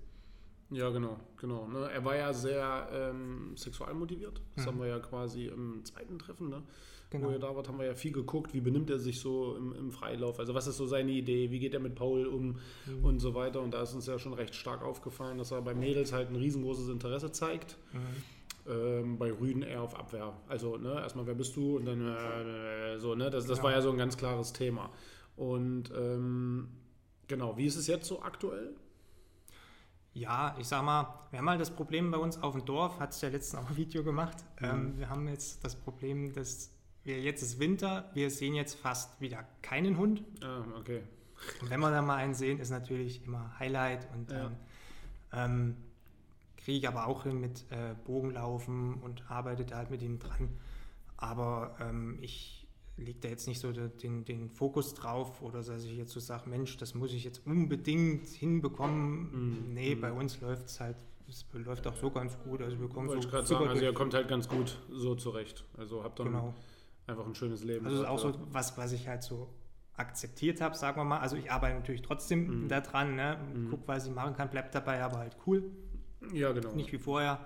Ja, 0.70 0.88
genau, 0.90 1.18
genau. 1.36 1.66
Ne? 1.66 1.90
Er 1.90 2.04
war 2.04 2.14
ja 2.14 2.32
sehr 2.32 2.88
ähm, 2.92 3.56
sexual 3.56 3.92
motiviert. 3.92 4.40
Das 4.54 4.64
mhm. 4.64 4.68
haben 4.68 4.80
wir 4.80 4.86
ja 4.86 4.98
quasi 5.00 5.46
im 5.46 5.84
zweiten 5.84 6.18
Treffen, 6.18 6.48
ne? 6.48 6.62
Genau. 7.10 7.26
Wo 7.26 7.32
er 7.32 7.38
da 7.40 7.54
war, 7.56 7.66
haben 7.66 7.78
wir 7.78 7.86
ja 7.86 7.94
viel 7.94 8.12
geguckt, 8.12 8.54
wie 8.54 8.60
benimmt 8.60 8.88
er 8.88 9.00
sich 9.00 9.18
so 9.18 9.56
im, 9.56 9.74
im 9.74 9.90
Freilauf. 9.90 10.38
Also 10.38 10.54
was 10.54 10.68
ist 10.68 10.76
so 10.76 10.86
seine 10.86 11.10
Idee, 11.10 11.50
wie 11.50 11.58
geht 11.58 11.74
er 11.74 11.80
mit 11.80 11.96
Paul 11.96 12.26
um 12.26 12.60
mhm. 12.86 13.04
und 13.04 13.18
so 13.18 13.34
weiter. 13.34 13.60
Und 13.60 13.74
da 13.74 13.82
ist 13.82 13.94
uns 13.94 14.06
ja 14.06 14.18
schon 14.18 14.32
recht 14.32 14.54
stark 14.54 14.82
aufgefallen, 14.82 15.36
dass 15.36 15.50
er 15.50 15.60
bei 15.60 15.74
Mädels 15.74 16.12
halt 16.12 16.30
ein 16.30 16.36
riesengroßes 16.36 16.88
Interesse 16.88 17.32
zeigt. 17.32 17.76
Mhm. 17.92 18.70
Ähm, 18.72 19.18
bei 19.18 19.32
Rüden 19.32 19.62
eher 19.62 19.82
auf 19.82 19.98
Abwehr. 19.98 20.34
Also 20.46 20.76
ne, 20.76 21.00
erstmal, 21.00 21.26
wer 21.26 21.34
bist 21.34 21.56
du? 21.56 21.78
Und 21.78 21.86
dann 21.86 22.06
äh, 22.06 22.98
so, 23.00 23.16
ne? 23.16 23.28
Das, 23.28 23.46
das 23.46 23.58
ja. 23.58 23.64
war 23.64 23.72
ja 23.72 23.82
so 23.82 23.90
ein 23.90 23.98
ganz 23.98 24.16
klares 24.16 24.52
Thema. 24.52 24.90
Und 25.34 25.90
ähm, 25.96 26.68
genau, 27.26 27.56
wie 27.56 27.66
ist 27.66 27.76
es 27.76 27.88
jetzt 27.88 28.06
so 28.06 28.22
aktuell? 28.22 28.74
Ja, 30.12 30.56
ich 30.58 30.68
sag 30.68 30.84
mal, 30.84 31.20
wir 31.30 31.38
haben 31.38 31.48
halt 31.48 31.60
das 31.60 31.70
Problem 31.70 32.10
bei 32.10 32.18
uns 32.18 32.40
auf 32.42 32.54
dem 32.54 32.64
Dorf, 32.64 32.98
hat 33.00 33.10
es 33.10 33.20
ja 33.20 33.28
letztens 33.28 33.64
auch 33.64 33.70
ein 33.70 33.76
Video 33.76 34.04
gemacht. 34.04 34.36
Mhm. 34.60 34.66
Ähm, 34.66 34.98
wir 34.98 35.08
haben 35.08 35.26
jetzt 35.26 35.64
das 35.64 35.74
Problem, 35.74 36.32
dass 36.32 36.70
jetzt 37.04 37.42
ist 37.42 37.58
Winter, 37.58 38.10
wir 38.14 38.30
sehen 38.30 38.54
jetzt 38.54 38.74
fast 38.74 39.20
wieder 39.20 39.44
keinen 39.62 39.96
Hund. 39.96 40.22
Ah, 40.42 40.64
okay. 40.78 41.02
Und 41.60 41.70
wenn 41.70 41.80
wir 41.80 41.90
dann 41.90 42.06
mal 42.06 42.16
einen 42.16 42.34
sehen, 42.34 42.58
ist 42.58 42.70
natürlich 42.70 43.24
immer 43.24 43.58
Highlight 43.58 44.06
und 44.14 44.30
dann 44.30 44.56
ja. 45.32 45.44
ähm, 45.44 45.76
kriege 46.56 46.78
ich 46.78 46.88
aber 46.88 47.06
auch 47.06 47.22
hin 47.22 47.40
mit 47.40 47.64
äh, 47.70 47.94
Bogenlaufen 48.04 48.94
und 48.94 49.30
arbeite 49.30 49.64
da 49.64 49.76
halt 49.76 49.90
mit 49.90 50.02
ihnen 50.02 50.18
dran. 50.18 50.50
Aber 51.16 51.76
ähm, 51.80 52.18
ich 52.20 52.66
legt 52.96 53.24
da 53.24 53.28
jetzt 53.28 53.46
nicht 53.48 53.60
so 53.60 53.72
den, 53.72 54.24
den 54.24 54.50
Fokus 54.50 54.94
drauf 54.94 55.42
oder 55.42 55.62
dass 55.62 55.84
ich 55.84 55.96
jetzt 55.96 56.12
so 56.12 56.20
sage, 56.20 56.48
Mensch, 56.48 56.76
das 56.76 56.94
muss 56.94 57.12
ich 57.12 57.24
jetzt 57.24 57.46
unbedingt 57.46 58.28
hinbekommen. 58.28 59.66
Mhm. 59.68 59.74
Nee, 59.74 59.94
bei 59.94 60.12
uns 60.12 60.40
läuft 60.40 60.66
es 60.66 60.80
halt, 60.80 60.96
es 61.28 61.46
läuft 61.52 61.86
auch 61.86 61.96
so 61.96 62.10
ganz 62.10 62.38
gut. 62.44 62.60
Also 62.60 62.78
wir 62.78 62.88
kommen 62.88 63.08
Wollte 63.08 63.22
so 63.22 63.28
ich 63.28 63.32
gerade 63.32 63.46
sagen, 63.46 63.68
also 63.68 63.82
ihr 63.82 63.94
kommt 63.94 64.14
halt 64.14 64.28
ganz 64.28 64.48
gut 64.48 64.78
so 64.90 65.14
zurecht. 65.14 65.64
Also 65.78 66.04
habt 66.04 66.18
dann 66.18 66.26
genau. 66.26 66.54
Einfach 67.10 67.26
ein 67.26 67.34
schönes 67.34 67.64
Leben. 67.64 67.86
Also 67.86 67.98
das 67.98 68.04
ist 68.06 68.10
auch 68.10 68.18
so 68.18 68.38
was, 68.50 68.78
was 68.78 68.92
ich 68.92 69.08
halt 69.08 69.22
so 69.22 69.48
akzeptiert 69.96 70.60
habe, 70.60 70.74
sagen 70.76 70.98
wir 70.98 71.04
mal. 71.04 71.18
Also 71.18 71.36
ich 71.36 71.50
arbeite 71.50 71.76
natürlich 71.76 72.02
trotzdem 72.02 72.64
mhm. 72.64 72.68
daran, 72.68 73.14
ne? 73.16 73.38
Mhm. 73.54 73.68
guck, 73.70 73.86
was 73.86 74.06
ich 74.06 74.14
machen 74.14 74.34
kann, 74.34 74.50
bleibt 74.50 74.74
dabei, 74.74 75.02
aber 75.02 75.18
halt 75.18 75.36
cool. 75.46 75.64
Ja, 76.32 76.52
genau. 76.52 76.72
Nicht 76.72 76.92
wie 76.92 76.98
vorher. 76.98 77.40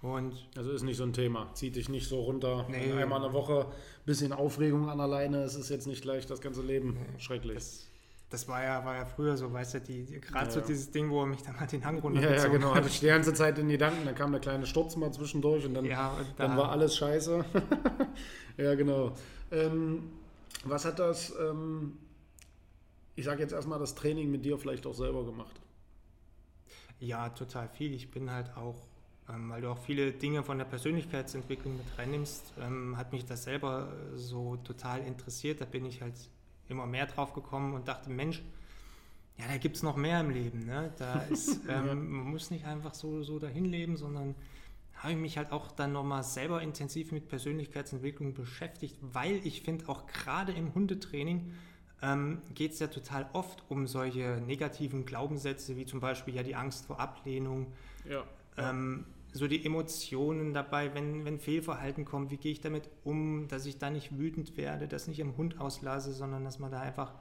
Und 0.00 0.48
also 0.56 0.70
ist 0.70 0.84
nicht 0.84 0.96
so 0.96 1.02
ein 1.02 1.12
Thema. 1.12 1.52
Zieht 1.54 1.74
dich 1.74 1.88
nicht 1.88 2.08
so 2.08 2.20
runter. 2.20 2.66
Nee. 2.68 2.92
Einmal 2.92 3.22
eine 3.22 3.32
Woche, 3.32 3.66
bisschen 4.06 4.32
Aufregung 4.32 4.88
an 4.88 5.00
alleine. 5.00 5.38
Es 5.38 5.56
ist 5.56 5.70
jetzt 5.70 5.88
nicht 5.88 6.02
gleich 6.02 6.24
das 6.26 6.40
ganze 6.40 6.62
Leben. 6.62 6.94
Nee. 6.94 7.20
Schrecklich. 7.20 7.54
das, 7.54 7.86
das 8.30 8.46
war 8.48 8.62
ja, 8.62 8.84
war 8.84 8.94
ja 8.96 9.06
früher 9.06 9.36
so, 9.36 9.52
weißt 9.52 9.74
du, 9.74 9.80
die, 9.80 10.04
gerade 10.20 10.46
Ja, 10.46 10.50
so 10.50 10.60
ja. 10.60 10.66
dieses 10.66 10.90
Ding, 10.90 11.08
wo 11.10 11.22
er 11.22 11.26
mich 11.26 11.42
dann 11.42 11.56
mal 11.56 11.66
den 11.66 11.84
Hang 11.84 11.94
ja, 11.96 12.00
ja, 12.00 12.02
runtergezogen 12.02 12.52
genau. 12.52 12.68
hat. 12.70 12.76
Hatte 12.76 12.88
ich 12.88 13.00
die 13.00 13.06
ganze 13.06 13.32
Zeit 13.34 13.58
in 13.58 13.68
die 13.68 13.72
Gedanken. 13.74 14.04
Dann 14.04 14.14
kam 14.14 14.32
der 14.32 14.40
kleine 14.40 14.66
Sturz 14.66 14.96
mal 14.96 15.12
zwischendurch 15.12 15.64
und 15.64 15.74
dann, 15.74 15.84
Ja, 15.84 16.12
und 16.12 16.26
dann 16.38 16.50
da- 16.52 16.56
war 16.56 16.70
alles 16.70 16.96
scheiße. 16.96 17.44
ja, 18.58 18.74
genau. 18.74 19.12
Ähm, 19.50 20.10
was 20.64 20.84
hat 20.84 20.98
das, 20.98 21.32
ähm, 21.40 21.96
ich 23.16 23.24
sage 23.24 23.42
jetzt 23.42 23.52
erstmal, 23.52 23.78
das 23.78 23.94
Training 23.94 24.30
mit 24.30 24.44
dir 24.44 24.58
vielleicht 24.58 24.86
auch 24.86 24.94
selber 24.94 25.24
gemacht? 25.24 25.60
Ja, 27.00 27.28
total 27.30 27.68
viel. 27.68 27.94
Ich 27.94 28.10
bin 28.10 28.30
halt 28.30 28.56
auch, 28.56 28.86
ähm, 29.28 29.50
weil 29.50 29.62
du 29.62 29.70
auch 29.70 29.78
viele 29.78 30.12
Dinge 30.12 30.42
von 30.42 30.58
der 30.58 30.64
Persönlichkeitsentwicklung 30.64 31.76
mit 31.76 31.86
reinnimmst, 31.98 32.52
ähm, 32.60 32.96
hat 32.96 33.12
mich 33.12 33.24
das 33.24 33.44
selber 33.44 33.92
so 34.16 34.56
total 34.58 35.00
interessiert. 35.00 35.60
Da 35.60 35.64
bin 35.64 35.84
ich 35.86 36.02
halt 36.02 36.14
immer 36.70 36.86
mehr 36.86 37.06
drauf 37.06 37.32
gekommen 37.32 37.74
und 37.74 37.88
dachte, 37.88 38.10
Mensch, 38.10 38.42
ja, 39.38 39.44
da 39.46 39.56
gibt 39.56 39.76
es 39.76 39.82
noch 39.82 39.96
mehr 39.96 40.20
im 40.20 40.30
Leben. 40.30 40.66
Ne? 40.66 40.92
Da 40.98 41.20
ist, 41.22 41.60
ähm, 41.68 42.10
man 42.10 42.26
muss 42.32 42.50
nicht 42.50 42.64
einfach 42.64 42.94
so, 42.94 43.22
so 43.22 43.38
dahin 43.38 43.64
leben, 43.66 43.96
sondern 43.96 44.34
habe 44.94 45.12
ich 45.12 45.18
mich 45.18 45.38
halt 45.38 45.52
auch 45.52 45.70
dann 45.70 45.92
nochmal 45.92 46.24
selber 46.24 46.60
intensiv 46.60 47.12
mit 47.12 47.28
Persönlichkeitsentwicklung 47.28 48.34
beschäftigt, 48.34 48.96
weil 49.00 49.36
ich 49.46 49.62
finde, 49.62 49.88
auch 49.88 50.06
gerade 50.08 50.52
im 50.52 50.74
Hundetraining 50.74 51.52
ähm, 52.02 52.42
geht 52.54 52.72
es 52.72 52.80
ja 52.80 52.88
total 52.88 53.28
oft 53.32 53.62
um 53.68 53.86
solche 53.86 54.42
negativen 54.44 55.06
Glaubenssätze, 55.06 55.76
wie 55.76 55.86
zum 55.86 56.00
Beispiel 56.00 56.34
ja 56.34 56.42
die 56.42 56.56
Angst 56.56 56.86
vor 56.86 56.98
Ablehnung, 56.98 57.72
Ja. 58.08 58.24
ähm, 58.56 59.04
so 59.32 59.46
die 59.46 59.64
Emotionen 59.64 60.54
dabei, 60.54 60.94
wenn, 60.94 61.24
wenn 61.24 61.38
Fehlverhalten 61.38 62.04
kommt, 62.04 62.30
wie 62.30 62.36
gehe 62.38 62.52
ich 62.52 62.60
damit 62.60 62.88
um, 63.04 63.46
dass 63.48 63.66
ich 63.66 63.78
da 63.78 63.90
nicht 63.90 64.18
wütend 64.18 64.56
werde, 64.56 64.88
das 64.88 65.06
nicht 65.06 65.20
im 65.20 65.36
Hund 65.36 65.60
auslasse, 65.60 66.12
sondern 66.12 66.44
dass 66.44 66.58
man 66.58 66.70
da 66.70 66.80
einfach 66.80 67.12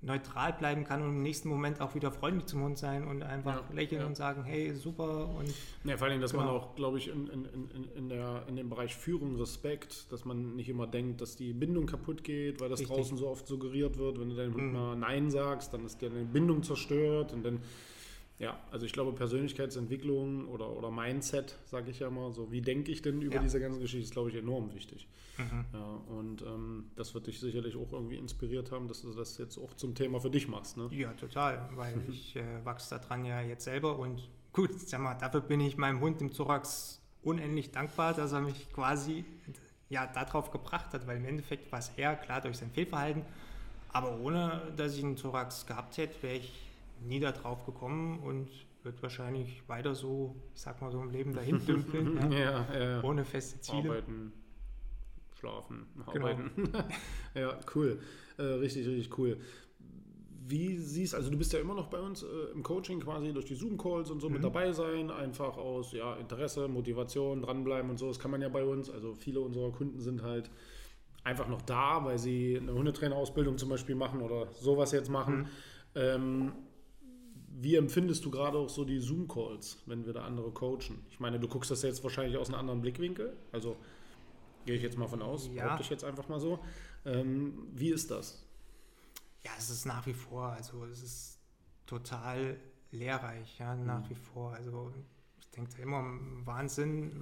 neutral 0.00 0.52
bleiben 0.52 0.84
kann 0.84 1.02
und 1.02 1.08
im 1.08 1.22
nächsten 1.22 1.48
Moment 1.48 1.80
auch 1.80 1.96
wieder 1.96 2.12
freundlich 2.12 2.46
zum 2.46 2.62
Hund 2.62 2.78
sein 2.78 3.04
und 3.08 3.22
einfach 3.24 3.68
Ja, 3.68 3.74
lächeln 3.74 4.02
ja. 4.02 4.06
und 4.06 4.16
sagen, 4.16 4.44
hey, 4.44 4.72
super 4.72 5.28
und 5.36 5.52
Ja, 5.82 5.96
vor 5.96 6.06
allem, 6.06 6.20
dass 6.20 6.32
man 6.32 6.46
Genau. 6.46 6.56
auch, 6.58 6.76
glaube 6.76 6.98
ich, 6.98 7.08
in, 7.08 7.26
in, 7.26 7.44
in, 7.46 7.88
in, 7.96 8.08
der, 8.08 8.44
in 8.46 8.54
dem 8.54 8.68
Bereich 8.68 8.94
Führung 8.94 9.34
Respekt, 9.36 10.12
dass 10.12 10.24
man 10.24 10.54
nicht 10.54 10.68
immer 10.68 10.86
denkt, 10.86 11.20
dass 11.20 11.34
die 11.34 11.52
Bindung 11.52 11.86
kaputt 11.86 12.22
geht, 12.22 12.60
weil 12.60 12.68
das 12.68 12.78
Richtig. 12.78 12.96
draußen 12.96 13.16
so 13.16 13.26
oft 13.26 13.48
suggeriert 13.48 13.98
wird. 13.98 14.20
Wenn 14.20 14.28
du 14.30 14.36
deinem 14.36 14.54
Hund 14.54 14.66
Mhm. 14.68 14.72
mal 14.72 14.94
Nein 14.94 15.30
sagst, 15.32 15.74
dann 15.74 15.84
ist 15.84 16.00
deine 16.00 16.24
Bindung 16.24 16.62
zerstört 16.62 17.32
und 17.32 17.42
dann, 17.44 17.58
ja, 18.38 18.58
also 18.70 18.86
ich 18.86 18.92
glaube, 18.92 19.12
Persönlichkeitsentwicklung 19.12 20.46
oder, 20.48 20.70
oder 20.70 20.90
Mindset, 20.90 21.56
sage 21.66 21.90
ich 21.90 21.98
ja 21.98 22.08
mal, 22.10 22.32
so 22.32 22.52
wie 22.52 22.60
denke 22.60 22.92
ich 22.92 23.02
denn 23.02 23.20
über 23.20 23.36
Ja. 23.36 23.42
diese 23.42 23.58
ganze 23.60 23.80
Geschichte, 23.80 24.04
ist, 24.04 24.12
glaube 24.12 24.30
ich, 24.30 24.36
enorm 24.36 24.72
wichtig. 24.74 25.08
mhm. 25.38 25.64
Ja, 25.72 26.00
und 26.16 26.42
ähm, 26.42 26.90
das 26.94 27.14
wird 27.14 27.26
dich 27.26 27.40
sicherlich 27.40 27.76
auch 27.76 27.92
irgendwie 27.92 28.16
inspiriert 28.16 28.70
haben, 28.70 28.86
dass 28.86 29.02
du 29.02 29.12
das 29.12 29.38
jetzt 29.38 29.58
auch 29.58 29.74
zum 29.74 29.94
Thema 29.94 30.20
für 30.20 30.30
dich 30.30 30.46
machst. 30.48 30.76
Ne? 30.76 30.88
Ja, 30.92 31.12
total, 31.14 31.68
weil 31.74 32.00
ich 32.08 32.36
äh, 32.36 32.64
wachse 32.64 32.98
daran 32.98 33.24
ja 33.24 33.40
jetzt 33.40 33.64
selber 33.64 33.98
und 33.98 34.28
gut, 34.52 34.70
sag 34.80 35.00
mal, 35.00 35.14
dafür 35.14 35.40
bin 35.40 35.60
ich 35.60 35.76
meinem 35.76 36.00
Hund 36.00 36.20
im 36.20 36.32
Thorax 36.32 37.00
unendlich 37.22 37.72
dankbar, 37.72 38.14
dass 38.14 38.32
er 38.32 38.40
mich 38.40 38.72
quasi 38.72 39.24
ja 39.88 40.06
darauf 40.06 40.50
gebracht 40.52 40.92
hat, 40.92 41.06
weil 41.08 41.16
im 41.16 41.24
Endeffekt 41.24 41.72
war 41.72 41.78
es 41.80 41.90
er, 41.96 42.14
klar 42.14 42.40
durch 42.40 42.58
sein 42.58 42.70
Fehlverhalten, 42.70 43.22
aber 43.92 44.18
ohne, 44.20 44.72
dass 44.76 44.96
ich 44.96 45.02
einen 45.02 45.16
Thorax 45.16 45.66
gehabt 45.66 45.96
hätte, 45.96 46.22
wäre 46.22 46.36
ich 46.36 46.52
nie 47.00 47.20
da 47.20 47.32
drauf 47.32 47.64
gekommen 47.66 48.18
und 48.20 48.48
würde 48.82 49.02
wahrscheinlich 49.02 49.68
weiter 49.68 49.94
so, 49.94 50.36
ich 50.54 50.60
sag 50.60 50.80
mal 50.80 50.90
so 50.90 51.00
im 51.00 51.10
Leben 51.10 51.32
dahin 51.34 51.64
dümpeln, 51.64 52.16
ja, 52.32 52.38
Ja, 52.38 52.78
ja, 52.78 53.02
ohne 53.04 53.24
feste 53.24 53.60
Ziele. 53.60 53.90
Arbeiten, 53.90 54.32
schlafen, 55.38 55.86
Genau. 56.12 56.26
arbeiten. 56.26 56.50
ja, 57.34 57.58
cool. 57.74 57.98
Äh, 58.38 58.42
richtig, 58.42 58.86
richtig 58.86 59.16
cool. 59.18 59.38
Wie 60.50 60.78
siehst 60.78 61.14
also 61.14 61.30
du 61.30 61.36
bist 61.36 61.52
ja 61.52 61.58
immer 61.60 61.74
noch 61.74 61.88
bei 61.88 62.00
uns 62.00 62.22
äh, 62.22 62.26
im 62.54 62.62
Coaching 62.62 63.00
quasi 63.00 63.32
durch 63.34 63.44
die 63.44 63.54
Zoom-Calls 63.54 64.10
und 64.10 64.20
so 64.20 64.30
mit 64.30 64.38
Mhm. 64.38 64.44
dabei 64.44 64.72
sein, 64.72 65.10
einfach 65.10 65.58
aus 65.58 65.92
ja, 65.92 66.16
Interesse, 66.16 66.68
Motivation, 66.68 67.42
dranbleiben 67.42 67.90
und 67.90 67.98
so. 67.98 68.08
Das 68.08 68.18
kann 68.18 68.30
man 68.30 68.40
ja 68.40 68.48
bei 68.48 68.64
uns. 68.64 68.88
Also 68.88 69.14
viele 69.14 69.40
unserer 69.40 69.70
Kunden 69.72 70.00
sind 70.00 70.22
halt 70.22 70.50
einfach 71.22 71.48
noch 71.48 71.60
da, 71.62 72.02
weil 72.04 72.18
sie 72.18 72.56
eine 72.56 72.72
Hundetrainerausbildung 72.72 73.58
zum 73.58 73.68
Beispiel 73.68 73.94
machen 73.94 74.22
oder 74.22 74.50
sowas 74.52 74.92
jetzt 74.92 75.10
machen. 75.10 75.40
Mhm. 75.40 75.46
Ähm, 75.94 76.52
wie 77.60 77.74
empfindest 77.76 78.24
du 78.24 78.30
gerade 78.30 78.56
auch 78.58 78.68
so 78.68 78.84
die 78.84 79.00
Zoom-Calls, 79.00 79.78
wenn 79.86 80.06
wir 80.06 80.12
da 80.12 80.24
andere 80.24 80.50
coachen? 80.50 81.04
Ich 81.10 81.18
meine, 81.20 81.40
du 81.40 81.48
guckst 81.48 81.70
das 81.70 81.82
jetzt 81.82 82.02
wahrscheinlich 82.04 82.36
aus 82.36 82.48
einem 82.48 82.58
anderen 82.60 82.80
Blickwinkel. 82.80 83.36
Also 83.52 83.76
gehe 84.64 84.76
ich 84.76 84.82
jetzt 84.82 84.96
mal 84.98 85.08
von 85.08 85.22
aus, 85.22 85.48
Ja. 85.52 85.64
behaupte 85.64 85.82
ich 85.82 85.90
jetzt 85.90 86.04
einfach 86.04 86.28
mal 86.28 86.38
so. 86.40 86.58
Ähm, 87.04 87.66
wie 87.74 87.90
ist 87.90 88.10
das? 88.10 88.44
Ja, 89.44 89.50
es 89.58 89.70
ist 89.70 89.86
nach 89.86 90.06
wie 90.06 90.12
vor, 90.14 90.46
also 90.52 90.84
es 90.84 91.02
ist 91.02 91.38
total 91.86 92.58
lehrreich, 92.90 93.58
ja, 93.58 93.74
nach 93.76 94.04
Mhm. 94.04 94.10
wie 94.10 94.14
vor. 94.14 94.52
Also 94.52 94.92
ich 95.40 95.50
denke 95.50 95.70
da 95.76 95.82
immer 95.82 96.04
Wahnsinn. 96.44 97.12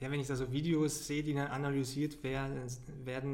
Ja, 0.00 0.10
wenn 0.10 0.20
ich 0.20 0.26
da 0.26 0.36
so 0.36 0.52
Videos 0.52 1.06
sehe, 1.06 1.22
die 1.22 1.32
dann 1.34 1.46
analysiert 1.48 2.22
werden, 2.22 2.58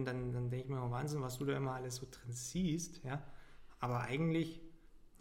dann, 0.05 0.33
dann 0.33 0.51
denke 0.51 0.65
ich 0.65 0.69
mir 0.69 0.77
immer 0.77 0.91
Wahnsinn, 0.91 1.21
was 1.23 1.39
du 1.39 1.45
da 1.45 1.57
immer 1.57 1.73
alles 1.73 1.97
so 1.97 2.07
drin 2.11 2.33
siehst, 2.33 3.03
ja. 3.05 3.23
Aber 3.81 4.01
eigentlich, 4.03 4.61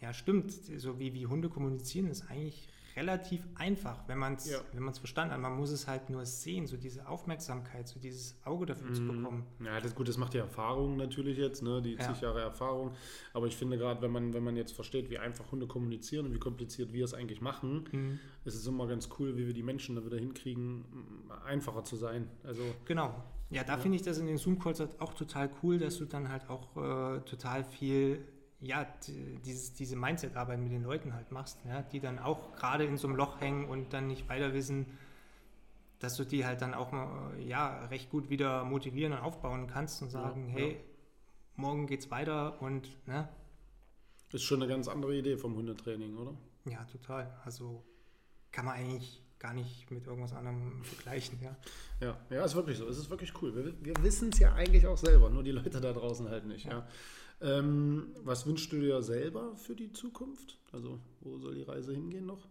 ja, 0.00 0.12
stimmt, 0.12 0.50
so 0.52 0.98
wie, 0.98 1.12
wie 1.14 1.26
Hunde 1.26 1.48
kommunizieren, 1.48 2.06
ist 2.08 2.30
eigentlich 2.30 2.68
relativ 2.96 3.46
einfach, 3.54 4.08
wenn 4.08 4.18
man 4.18 4.34
es 4.34 4.50
Ja. 4.50 4.58
wenn 4.72 4.82
man's 4.82 4.98
verstanden 4.98 5.32
hat. 5.32 5.40
Man 5.40 5.56
muss 5.56 5.70
es 5.70 5.86
halt 5.86 6.10
nur 6.10 6.26
sehen, 6.26 6.66
so 6.66 6.76
diese 6.76 7.06
Aufmerksamkeit, 7.08 7.86
so 7.86 8.00
dieses 8.00 8.36
Auge 8.44 8.66
dafür 8.66 8.92
zu 8.92 9.02
Mhm. 9.02 9.16
bekommen. 9.22 9.46
Ja, 9.64 9.78
das 9.80 9.94
gut, 9.94 10.08
das 10.08 10.16
macht 10.18 10.34
die 10.34 10.38
Erfahrung 10.38 10.96
natürlich 10.96 11.38
jetzt, 11.38 11.62
ne? 11.62 11.80
die 11.80 11.92
Ja. 11.94 12.00
zig 12.00 12.20
Jahre 12.20 12.40
Erfahrung. 12.40 12.90
Aber 13.32 13.46
ich 13.46 13.56
finde 13.56 13.78
gerade, 13.78 14.02
wenn 14.02 14.10
man, 14.10 14.34
wenn 14.34 14.42
man 14.42 14.56
jetzt 14.56 14.72
versteht, 14.72 15.08
wie 15.08 15.18
einfach 15.18 15.52
Hunde 15.52 15.68
kommunizieren 15.68 16.26
und 16.26 16.34
wie 16.34 16.40
kompliziert 16.40 16.92
wir 16.92 17.04
es 17.04 17.14
eigentlich 17.14 17.40
machen, 17.40 17.84
Mhm. 17.92 18.18
ist 18.44 18.54
es 18.56 18.66
immer 18.66 18.88
ganz 18.88 19.08
cool, 19.20 19.36
wie 19.36 19.46
wir 19.46 19.54
die 19.54 19.62
Menschen 19.62 19.94
da 19.94 20.04
wieder 20.04 20.18
hinkriegen, 20.18 20.84
einfacher 21.46 21.84
zu 21.84 21.94
sein. 21.94 22.28
Also 22.42 22.74
Genau. 22.86 23.14
Ja, 23.50 23.62
da 23.62 23.74
Ja. 23.74 23.78
finde 23.78 23.96
ich 23.96 24.02
das 24.02 24.18
in 24.18 24.26
den 24.26 24.36
Zoom-Calls 24.36 24.80
halt 24.80 25.00
auch 25.00 25.14
total 25.14 25.48
cool, 25.62 25.78
dass 25.78 25.96
du 25.98 26.06
dann 26.06 26.28
halt 26.28 26.48
auch 26.50 26.76
äh, 26.76 27.20
total 27.20 27.62
viel, 27.64 28.24
ja, 28.60 28.86
dieses, 29.44 29.72
diese 29.72 29.96
Mindset-Arbeit 29.96 30.60
mit 30.60 30.72
den 30.72 30.82
Leuten 30.82 31.14
halt 31.14 31.30
machst, 31.32 31.58
ja, 31.66 31.82
die 31.82 32.00
dann 32.00 32.18
auch 32.18 32.52
gerade 32.54 32.84
in 32.84 32.96
so 32.98 33.08
einem 33.08 33.16
Loch 33.16 33.40
hängen 33.40 33.64
und 33.66 33.92
dann 33.92 34.06
nicht 34.06 34.28
weiter 34.28 34.52
wissen, 34.52 34.86
dass 35.98 36.16
du 36.16 36.24
die 36.24 36.44
halt 36.46 36.60
dann 36.62 36.74
auch 36.74 36.92
mal, 36.92 37.38
ja, 37.40 37.84
recht 37.86 38.10
gut 38.10 38.28
wieder 38.30 38.64
motivieren 38.64 39.12
und 39.12 39.18
aufbauen 39.20 39.66
kannst 39.66 40.02
und 40.02 40.10
sagen, 40.10 40.48
Ja, 40.48 40.54
hey, 40.54 40.72
ja. 40.72 40.78
morgen 41.56 41.86
geht's 41.86 42.10
weiter 42.10 42.60
und, 42.62 42.88
ne, 43.06 43.28
ist 44.32 44.44
schon 44.44 44.62
eine 44.62 44.70
ganz 44.72 44.86
andere 44.88 45.16
Idee 45.16 45.36
vom 45.36 45.56
Hundetraining, 45.56 46.16
oder? 46.16 46.34
ja, 46.66 46.84
total. 46.84 47.34
Also 47.44 47.82
kann 48.52 48.64
man 48.64 48.74
eigentlich 48.74 49.22
gar 49.40 49.54
nicht 49.54 49.90
mit 49.90 50.06
irgendwas 50.06 50.32
anderem 50.34 50.84
vergleichen, 50.84 51.40
ja. 51.42 51.56
Ja, 52.00 52.16
ja, 52.30 52.44
ist 52.44 52.54
wirklich 52.54 52.76
so. 52.78 52.86
Es 52.86 52.98
ist 52.98 53.10
wirklich 53.10 53.32
cool. 53.42 53.54
Wir, 53.56 53.74
wir 53.84 54.04
wissen 54.04 54.28
es 54.32 54.38
ja 54.38 54.52
eigentlich 54.54 54.86
auch 54.86 54.98
selber, 54.98 55.30
nur 55.30 55.42
die 55.42 55.50
Leute 55.50 55.80
da 55.80 55.92
draußen 55.92 56.28
halt 56.28 56.46
nicht. 56.46 56.66
Ja. 56.66 56.86
Ähm, 57.42 58.08
was 58.22 58.46
wünschst 58.46 58.70
du 58.72 58.80
dir 58.80 59.02
selber 59.02 59.56
für 59.56 59.74
die 59.74 59.92
Zukunft? 59.92 60.58
Also, 60.72 60.98
wo 61.20 61.38
soll 61.38 61.54
die 61.54 61.62
Reise 61.62 61.92
hingehen 61.92 62.26
noch? 62.26 62.46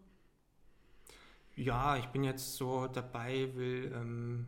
Ja, 1.55 1.97
ich 1.97 2.05
bin 2.07 2.23
jetzt 2.23 2.55
so 2.55 2.87
dabei, 2.87 3.49
will 3.55 3.91
ähm, 3.93 4.47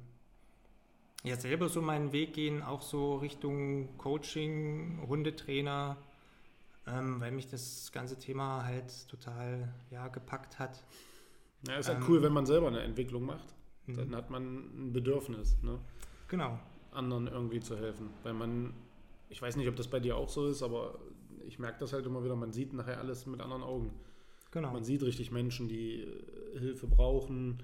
ja 1.24 1.36
selber 1.36 1.70
so 1.70 1.82
meinen 1.82 2.12
Weg 2.12 2.34
gehen, 2.34 2.62
auch 2.62 2.82
so 2.82 3.18
Richtung 3.18 3.98
Coaching, 3.98 5.06
Hundetrainer, 5.08 5.98
ähm, 6.88 7.20
weil 7.20 7.32
mich 7.32 7.48
das 7.48 7.92
ganze 7.92 8.18
Thema 8.18 8.64
halt 8.64 9.08
total 9.10 9.74
ja, 9.92 10.08
gepackt 10.08 10.58
hat. 10.58 10.84
Ja, 11.68 11.76
ist 11.76 11.90
halt 11.90 12.00
cool, 12.08 12.24
wenn 12.24 12.34
man 12.34 12.46
selber 12.46 12.68
eine 12.68 12.82
Entwicklung 12.82 13.26
macht. 13.26 13.54
Mhm. 13.86 13.96
Dann 13.96 14.16
hat 14.16 14.30
man 14.30 14.88
ein 14.88 14.94
Bedürfnis, 14.94 15.58
ne? 15.62 15.80
Genau. 16.28 16.58
anderen 16.92 17.28
irgendwie 17.28 17.60
zu 17.60 17.78
helfen. 17.78 18.10
Weil 18.24 18.34
man, 18.34 18.74
ich 19.32 19.42
weiß 19.42 19.56
nicht, 19.56 19.68
ob 19.68 19.76
das 19.76 19.88
bei 19.88 20.00
dir 20.00 20.16
auch 20.18 20.30
so 20.30 20.46
ist, 20.48 20.62
aber 20.62 21.00
ich 21.48 21.58
merke 21.58 21.80
das 21.80 21.94
halt 21.94 22.06
immer 22.06 22.24
wieder, 22.24 22.36
man 22.36 22.54
sieht 22.54 22.74
nachher 22.74 23.00
alles 23.00 23.26
mit 23.26 23.42
anderen 23.42 23.64
Augen. 23.64 23.92
Genau. 24.52 24.72
Man 24.72 24.84
sieht 24.84 25.02
richtig 25.02 25.32
Menschen, 25.32 25.68
die 25.68 26.02
äh, 26.02 26.60
Hilfe 26.60 26.86
brauchen, 26.88 27.64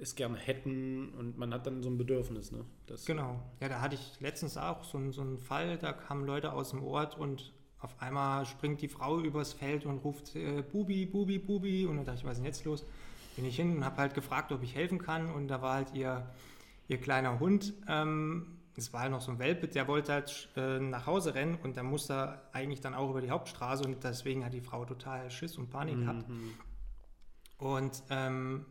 es 0.00 0.14
gerne 0.14 0.36
hätten 0.36 1.08
und 1.18 1.38
man 1.38 1.52
hat 1.52 1.66
dann 1.66 1.82
so 1.82 1.88
ein 1.90 1.98
Bedürfnis. 1.98 2.52
Ne? 2.52 2.64
Das, 2.86 3.04
Genau. 3.04 3.42
Ja, 3.60 3.68
da 3.68 3.80
hatte 3.80 3.96
ich 3.96 4.20
letztens 4.20 4.56
auch 4.56 4.84
so, 4.84 4.98
einen- 4.98 5.12
so 5.12 5.22
einen 5.22 5.38
Fall, 5.38 5.76
da 5.78 5.92
kamen 5.92 6.24
Leute 6.24 6.52
aus 6.52 6.70
dem 6.70 6.84
Ort 6.84 7.18
und 7.18 7.52
auf 7.80 8.00
einmal 8.00 8.44
springt 8.44 8.80
die 8.82 8.88
Frau 8.88 9.20
übers 9.20 9.52
Feld 9.54 9.86
und 9.86 9.98
ruft 9.98 10.36
äh, 10.36 10.62
Bubi, 10.62 11.06
Bubi, 11.06 11.38
Bubi 11.38 11.86
und 11.86 11.96
dann 11.96 12.04
dachte 12.04 12.18
ich, 12.20 12.24
was 12.24 12.32
ist 12.32 12.38
denn 12.38 12.44
jetzt 12.46 12.64
los? 12.64 12.84
Bin 13.36 13.44
ich 13.44 13.56
hin 13.56 13.76
und 13.76 13.84
habe 13.84 13.96
halt 13.96 14.14
gefragt, 14.14 14.52
ob 14.52 14.62
ich 14.62 14.74
helfen 14.74 14.98
kann 14.98 15.30
und 15.32 15.48
da 15.48 15.62
war 15.62 15.74
halt 15.74 15.94
ihr, 15.94 16.28
ihr 16.88 16.98
kleiner 16.98 17.38
Hund, 17.40 17.72
ähm, 17.88 18.57
es 18.78 18.92
war 18.92 19.00
halt 19.00 19.10
noch 19.10 19.20
so 19.20 19.32
ein 19.32 19.38
Welpe, 19.38 19.68
der 19.68 19.88
wollte 19.88 20.12
halt 20.12 20.48
äh, 20.56 20.78
nach 20.78 21.06
Hause 21.06 21.34
rennen 21.34 21.58
und 21.62 21.76
der 21.76 21.82
musste 21.82 22.40
eigentlich 22.52 22.80
dann 22.80 22.94
auch 22.94 23.10
über 23.10 23.20
die 23.20 23.30
Hauptstraße 23.30 23.84
und 23.84 24.02
deswegen 24.04 24.44
hat 24.44 24.52
die 24.52 24.60
Frau 24.60 24.84
total 24.84 25.30
Schiss 25.30 25.58
und 25.58 25.68
Panik 25.70 25.98
gehabt. 25.98 26.28
Mhm. 26.28 26.54
Und 27.58 28.02
ähm, 28.10 28.66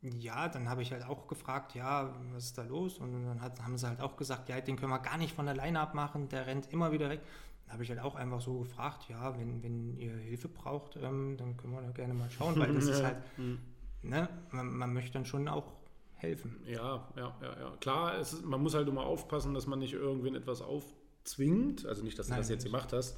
ja, 0.00 0.48
dann 0.48 0.68
habe 0.68 0.82
ich 0.82 0.92
halt 0.92 1.04
auch 1.04 1.26
gefragt, 1.26 1.74
ja, 1.74 2.14
was 2.32 2.46
ist 2.46 2.58
da 2.58 2.62
los? 2.62 2.98
Und 2.98 3.12
dann 3.24 3.40
hat, 3.42 3.60
haben 3.60 3.76
sie 3.76 3.86
halt 3.86 4.00
auch 4.00 4.16
gesagt, 4.16 4.48
ja, 4.48 4.60
den 4.60 4.76
können 4.76 4.90
wir 4.90 5.00
gar 5.00 5.18
nicht 5.18 5.34
von 5.34 5.48
alleine 5.48 5.80
abmachen, 5.80 6.28
der 6.28 6.46
rennt 6.46 6.72
immer 6.72 6.92
wieder 6.92 7.10
weg. 7.10 7.20
Dann 7.64 7.74
habe 7.74 7.82
ich 7.82 7.90
halt 7.90 8.00
auch 8.00 8.14
einfach 8.14 8.40
so 8.40 8.60
gefragt, 8.60 9.08
ja, 9.08 9.38
wenn, 9.38 9.62
wenn 9.62 9.96
ihr 9.98 10.14
Hilfe 10.16 10.48
braucht, 10.48 10.96
ähm, 10.96 11.36
dann 11.36 11.56
können 11.56 11.74
wir 11.74 11.82
da 11.82 11.90
gerne 11.90 12.14
mal 12.14 12.30
schauen, 12.30 12.58
weil 12.58 12.72
das 12.72 12.84
ist 12.86 13.02
halt, 13.04 13.18
Hm. 13.36 13.58
ne, 14.02 14.28
man, 14.52 14.72
man 14.72 14.92
möchte 14.94 15.12
dann 15.12 15.26
schon 15.26 15.48
auch 15.48 15.72
helfen. 16.18 16.60
Ja, 16.66 17.08
ja, 17.16 17.36
ja, 17.40 17.60
ja. 17.60 17.76
Klar, 17.80 18.18
ist, 18.18 18.44
man 18.44 18.62
muss 18.62 18.74
halt 18.74 18.88
immer 18.88 19.04
aufpassen, 19.06 19.54
dass 19.54 19.66
man 19.66 19.78
nicht 19.78 19.94
irgendwen 19.94 20.34
etwas 20.34 20.60
aufzwingt. 20.62 21.86
Also 21.86 22.02
nicht, 22.02 22.18
dass 22.18 22.26
du 22.26 22.32
Nein, 22.32 22.40
das 22.40 22.48
jetzt 22.50 22.64
nicht. 22.64 22.72
gemacht 22.72 22.92
hast. 22.92 23.16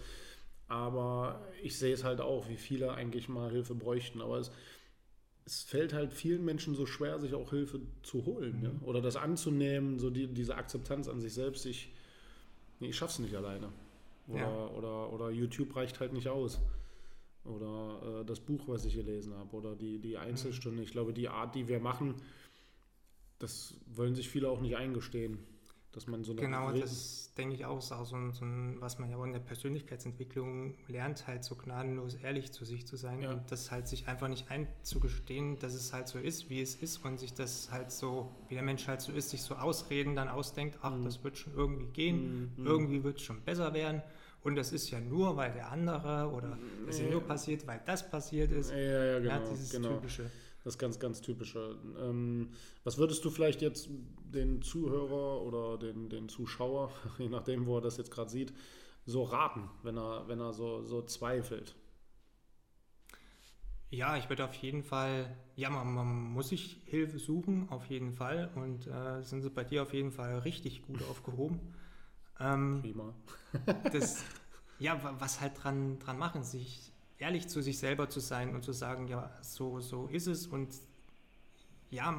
Aber 0.68 1.40
ich 1.62 1.76
sehe 1.78 1.92
es 1.92 2.04
halt 2.04 2.20
auch, 2.20 2.48
wie 2.48 2.56
viele 2.56 2.92
eigentlich 2.94 3.28
mal 3.28 3.50
Hilfe 3.50 3.74
bräuchten. 3.74 4.20
Aber 4.20 4.38
es, 4.38 4.52
es 5.44 5.62
fällt 5.62 5.92
halt 5.92 6.12
vielen 6.12 6.44
Menschen 6.44 6.74
so 6.74 6.86
schwer, 6.86 7.18
sich 7.18 7.34
auch 7.34 7.50
Hilfe 7.50 7.80
zu 8.02 8.24
holen. 8.24 8.58
Mhm. 8.58 8.64
Ja? 8.64 8.70
Oder 8.82 9.00
das 9.00 9.16
anzunehmen, 9.16 9.98
so 9.98 10.10
die, 10.10 10.28
diese 10.28 10.54
Akzeptanz 10.54 11.08
an 11.08 11.20
sich 11.20 11.34
selbst. 11.34 11.66
Ich, 11.66 11.92
nee, 12.78 12.88
ich 12.88 12.96
schaff's 12.96 13.18
nicht 13.18 13.34
alleine. 13.34 13.70
Oder, 14.28 14.40
Ja. 14.40 14.66
oder, 14.68 15.12
oder 15.12 15.30
YouTube 15.30 15.74
reicht 15.74 15.98
halt 15.98 16.12
nicht 16.12 16.28
aus. 16.28 16.60
Oder 17.44 18.20
äh, 18.20 18.24
das 18.26 18.38
Buch, 18.38 18.68
was 18.68 18.84
ich 18.84 18.94
gelesen 18.94 19.34
habe. 19.34 19.56
Oder 19.56 19.74
die, 19.74 19.98
die 19.98 20.18
Einzelstunde. 20.18 20.82
Ich 20.82 20.92
glaube, 20.92 21.12
die 21.12 21.28
Art, 21.28 21.54
die 21.54 21.66
wir 21.66 21.80
machen, 21.80 22.14
das 23.40 23.74
wollen 23.94 24.14
sich 24.14 24.28
viele 24.28 24.48
auch 24.48 24.60
nicht 24.60 24.76
eingestehen. 24.76 25.38
Dass 25.92 26.06
man 26.06 26.22
so 26.22 26.30
eine 26.30 26.40
Genau, 26.40 26.68
Re- 26.68 26.78
das 26.78 27.34
denke 27.36 27.56
ich 27.56 27.64
auch, 27.64 27.78
ist 27.78 27.90
auch 27.90 28.04
so 28.06 28.14
ein, 28.14 28.32
so 28.32 28.44
ein, 28.44 28.76
was 28.80 29.00
man 29.00 29.10
ja 29.10 29.16
auch 29.16 29.24
in 29.24 29.32
der 29.32 29.40
Persönlichkeitsentwicklung 29.40 30.74
lernt, 30.86 31.26
halt 31.26 31.42
so 31.42 31.56
gnadenlos 31.56 32.14
ehrlich 32.14 32.52
zu 32.52 32.64
sich 32.64 32.86
zu 32.86 32.94
sein 32.94 33.22
Ja. 33.22 33.32
und 33.32 33.50
das 33.50 33.72
halt 33.72 33.88
sich 33.88 34.06
einfach 34.06 34.28
nicht 34.28 34.52
einzugestehen, 34.52 35.58
dass 35.58 35.74
es 35.74 35.92
halt 35.92 36.06
so 36.06 36.20
ist, 36.20 36.48
wie 36.48 36.60
es 36.60 36.76
ist 36.76 37.04
und 37.04 37.18
sich 37.18 37.34
das 37.34 37.72
halt 37.72 37.90
so, 37.90 38.30
wie 38.48 38.54
der 38.54 38.62
Mensch 38.62 38.86
halt 38.86 39.00
so 39.00 39.10
ist, 39.10 39.30
sich 39.30 39.42
so 39.42 39.56
Ausreden 39.56 40.14
dann 40.14 40.28
ausdenkt, 40.28 40.78
ach, 40.82 40.94
Mhm. 40.94 41.04
das 41.04 41.24
wird 41.24 41.36
schon 41.36 41.54
irgendwie 41.54 41.86
gehen, 41.86 42.52
Mhm. 42.56 42.66
irgendwie 42.66 43.02
wird 43.02 43.16
es 43.16 43.22
schon 43.24 43.40
besser 43.42 43.74
werden 43.74 44.00
und 44.44 44.54
das 44.54 44.70
ist 44.70 44.90
ja 44.90 45.00
nur, 45.00 45.36
weil 45.36 45.52
der 45.52 45.72
andere 45.72 46.30
oder 46.30 46.56
das 46.86 46.96
ist 46.96 47.02
ja 47.02 47.10
nur 47.10 47.22
passiert, 47.22 47.66
weil 47.66 47.80
das 47.84 48.08
passiert 48.08 48.52
ist. 48.52 48.70
Ja, 48.70 48.76
ja, 48.78 49.18
genau. 49.18 49.30
ja, 49.32 49.38
dieses 49.50 49.70
genau. 49.70 49.88
typische. 49.96 50.30
Das 50.64 50.78
ganz, 50.78 50.98
ganz 50.98 51.20
typische. 51.22 51.78
Ähm, 51.98 52.50
was 52.84 52.98
würdest 52.98 53.24
du 53.24 53.30
vielleicht 53.30 53.62
jetzt 53.62 53.88
den 54.24 54.60
Zuhörer 54.62 55.42
oder 55.42 55.78
den, 55.78 56.08
den 56.10 56.28
Zuschauer, 56.28 56.90
je 57.18 57.28
nachdem, 57.28 57.66
wo 57.66 57.76
er 57.78 57.80
das 57.82 57.96
jetzt 57.96 58.10
gerade 58.10 58.30
sieht, 58.30 58.52
so 59.06 59.22
raten, 59.24 59.70
wenn 59.82 59.96
er, 59.96 60.28
wenn 60.28 60.40
er 60.40 60.52
so, 60.52 60.82
so 60.84 61.02
zweifelt? 61.02 61.74
Ja, 63.90 64.16
ich 64.16 64.28
würde 64.28 64.44
auf 64.44 64.54
jeden 64.54 64.84
Fall, 64.84 65.36
ja, 65.56 65.68
man, 65.68 65.92
man 65.92 66.06
muss 66.32 66.48
sich 66.50 66.80
Hilfe 66.84 67.18
suchen, 67.18 67.68
auf 67.70 67.86
jeden 67.86 68.12
Fall. 68.12 68.50
Und 68.54 68.86
äh, 68.86 69.22
sind 69.22 69.42
sie 69.42 69.50
bei 69.50 69.64
dir 69.64 69.82
auf 69.82 69.92
jeden 69.92 70.12
Fall 70.12 70.38
richtig 70.40 70.82
gut 70.82 71.02
aufgehoben. 71.02 71.60
Ähm, 72.40 72.84
Prima. 72.84 73.14
das, 73.90 74.26
ja, 74.78 75.02
wa- 75.02 75.16
was 75.18 75.40
halt 75.40 75.62
dran, 75.62 75.98
dran 75.98 76.18
machen, 76.18 76.44
sich 76.44 76.92
ehrlich 77.20 77.48
zu 77.48 77.62
sich 77.62 77.78
selber 77.78 78.08
zu 78.08 78.20
sein 78.20 78.54
und 78.54 78.64
zu 78.64 78.72
sagen, 78.72 79.06
ja, 79.06 79.30
so, 79.42 79.80
so 79.80 80.08
ist 80.08 80.26
es. 80.26 80.46
Und 80.46 80.68
ja, 81.90 82.12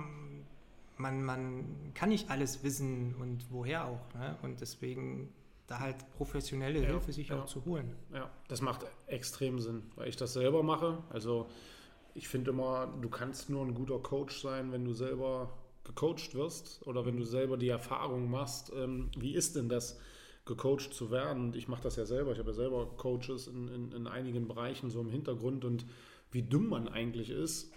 man, 0.98 1.24
man 1.24 1.92
kann 1.94 2.10
nicht 2.10 2.30
alles 2.30 2.64
wissen 2.64 3.16
und 3.16 3.46
woher 3.50 3.86
auch. 3.86 4.14
Ne? 4.14 4.38
Und 4.44 4.62
deswegen 4.62 5.34
da 5.68 5.80
halt 5.80 5.96
professionelle 6.18 6.82
Ja, 6.82 6.88
Hilfe 6.90 7.12
sich 7.12 7.30
ja. 7.30 7.42
auch 7.42 7.46
zu 7.46 7.66
holen. 7.66 7.96
Ja, 8.14 8.30
das 8.48 8.62
macht 8.62 8.86
extrem 9.08 9.60
Sinn, 9.60 9.84
weil 9.96 10.08
ich 10.08 10.18
das 10.18 10.34
selber 10.34 10.64
mache. 10.64 11.02
Also 11.10 11.48
ich 12.14 12.28
finde 12.28 12.52
immer, 12.52 12.88
du 13.02 13.10
kannst 13.10 13.50
nur 13.50 13.66
ein 13.66 13.74
guter 13.74 14.00
Coach 14.00 14.42
sein, 14.42 14.72
wenn 14.72 14.86
du 14.86 14.94
selber 14.94 15.52
gecoacht 15.84 16.36
wirst 16.36 16.86
oder 16.86 17.06
wenn 17.06 17.18
du 17.18 17.24
selber 17.24 17.58
die 17.58 17.70
Erfahrung 17.70 18.30
machst, 18.30 18.72
ähm, 18.76 19.10
wie 19.18 19.34
ist 19.34 19.56
denn 19.56 19.68
das, 19.70 19.98
gecoacht 20.56 20.94
zu 20.94 21.12
werden? 21.12 21.46
Und 21.46 21.56
ich 21.56 21.68
mache 21.68 21.84
das 21.84 21.96
ja 21.96 22.06
selber. 22.06 22.32
Ich 22.32 22.40
habe 22.40 22.50
ja 22.52 22.56
selber 22.56 22.86
Coaches 22.98 23.48
in, 23.48 23.68
in, 23.68 23.92
in 23.92 24.08
einigen 24.08 24.48
Bereichen 24.48 24.90
so 24.90 25.02
im 25.02 25.10
Hintergrund 25.10 25.66
und 25.66 25.86
wie 26.32 26.44
dumm 26.44 26.68
man 26.70 26.88
eigentlich 26.88 27.30
ist, 27.30 27.72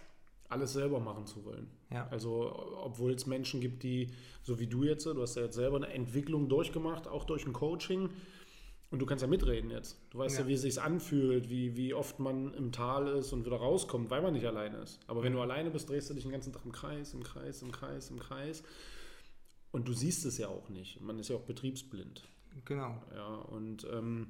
alles 0.49 0.73
selber 0.73 1.01
machen 1.01 1.27
zu 1.27 1.45
wollen. 1.45 1.69
Ja. 1.91 2.07
Also, 2.11 2.53
obwohl 2.85 3.13
es 3.13 3.27
Menschen 3.27 3.61
gibt, 3.61 3.83
die, 3.83 4.09
so 4.43 4.59
wie 4.61 4.67
du 4.67 4.85
jetzt, 4.85 5.07
du 5.07 5.21
hast 5.21 5.37
ja 5.37 5.43
jetzt 5.43 5.57
selber 5.57 5.77
eine 5.77 5.89
Entwicklung 5.89 6.49
durchgemacht, 6.49 7.09
auch 7.09 7.25
durch 7.25 7.47
ein 7.47 7.53
Coaching. 7.53 8.11
Und 8.91 9.01
du 9.01 9.07
kannst 9.07 9.23
ja 9.23 9.29
mitreden 9.29 9.71
jetzt. 9.71 9.99
Du 10.11 10.19
weißt 10.19 10.37
ja, 10.37 10.43
Ja. 10.43 10.49
wie 10.49 10.53
es 10.53 10.63
sich 10.63 10.81
anfühlt, 10.81 11.51
wie, 11.51 11.77
wie 11.77 11.95
oft 11.95 12.21
man 12.21 12.55
im 12.55 12.71
Tal 12.71 13.09
ist 13.09 13.33
und 13.33 13.45
wieder 13.45 13.57
rauskommt, 13.57 14.09
weil 14.11 14.23
man 14.23 14.35
nicht 14.35 14.47
alleine 14.47 14.77
ist. 14.79 15.01
Aber 15.09 15.25
wenn 15.25 15.33
du 15.33 15.41
alleine 15.41 15.71
bist, 15.71 15.89
drehst 15.91 16.11
du 16.11 16.15
dich 16.15 16.23
den 16.23 16.31
ganzen 16.31 16.53
Tag 16.53 16.65
im 16.65 16.71
Kreis, 16.71 17.13
im 17.13 17.25
Kreis, 17.25 17.63
im 17.63 17.73
Kreis, 17.73 18.11
im 18.11 18.21
Kreis. 18.21 18.63
Und 19.73 19.89
du 19.89 19.93
siehst 19.93 20.25
es 20.25 20.39
ja 20.39 20.47
auch 20.47 20.69
nicht. 20.69 21.01
Man 21.01 21.19
ist 21.19 21.29
ja 21.29 21.35
auch 21.35 21.43
betriebsblind. 21.43 22.23
Genau. 22.65 23.03
Ja, 23.15 23.27
und 23.27 23.87
ähm, 23.93 24.29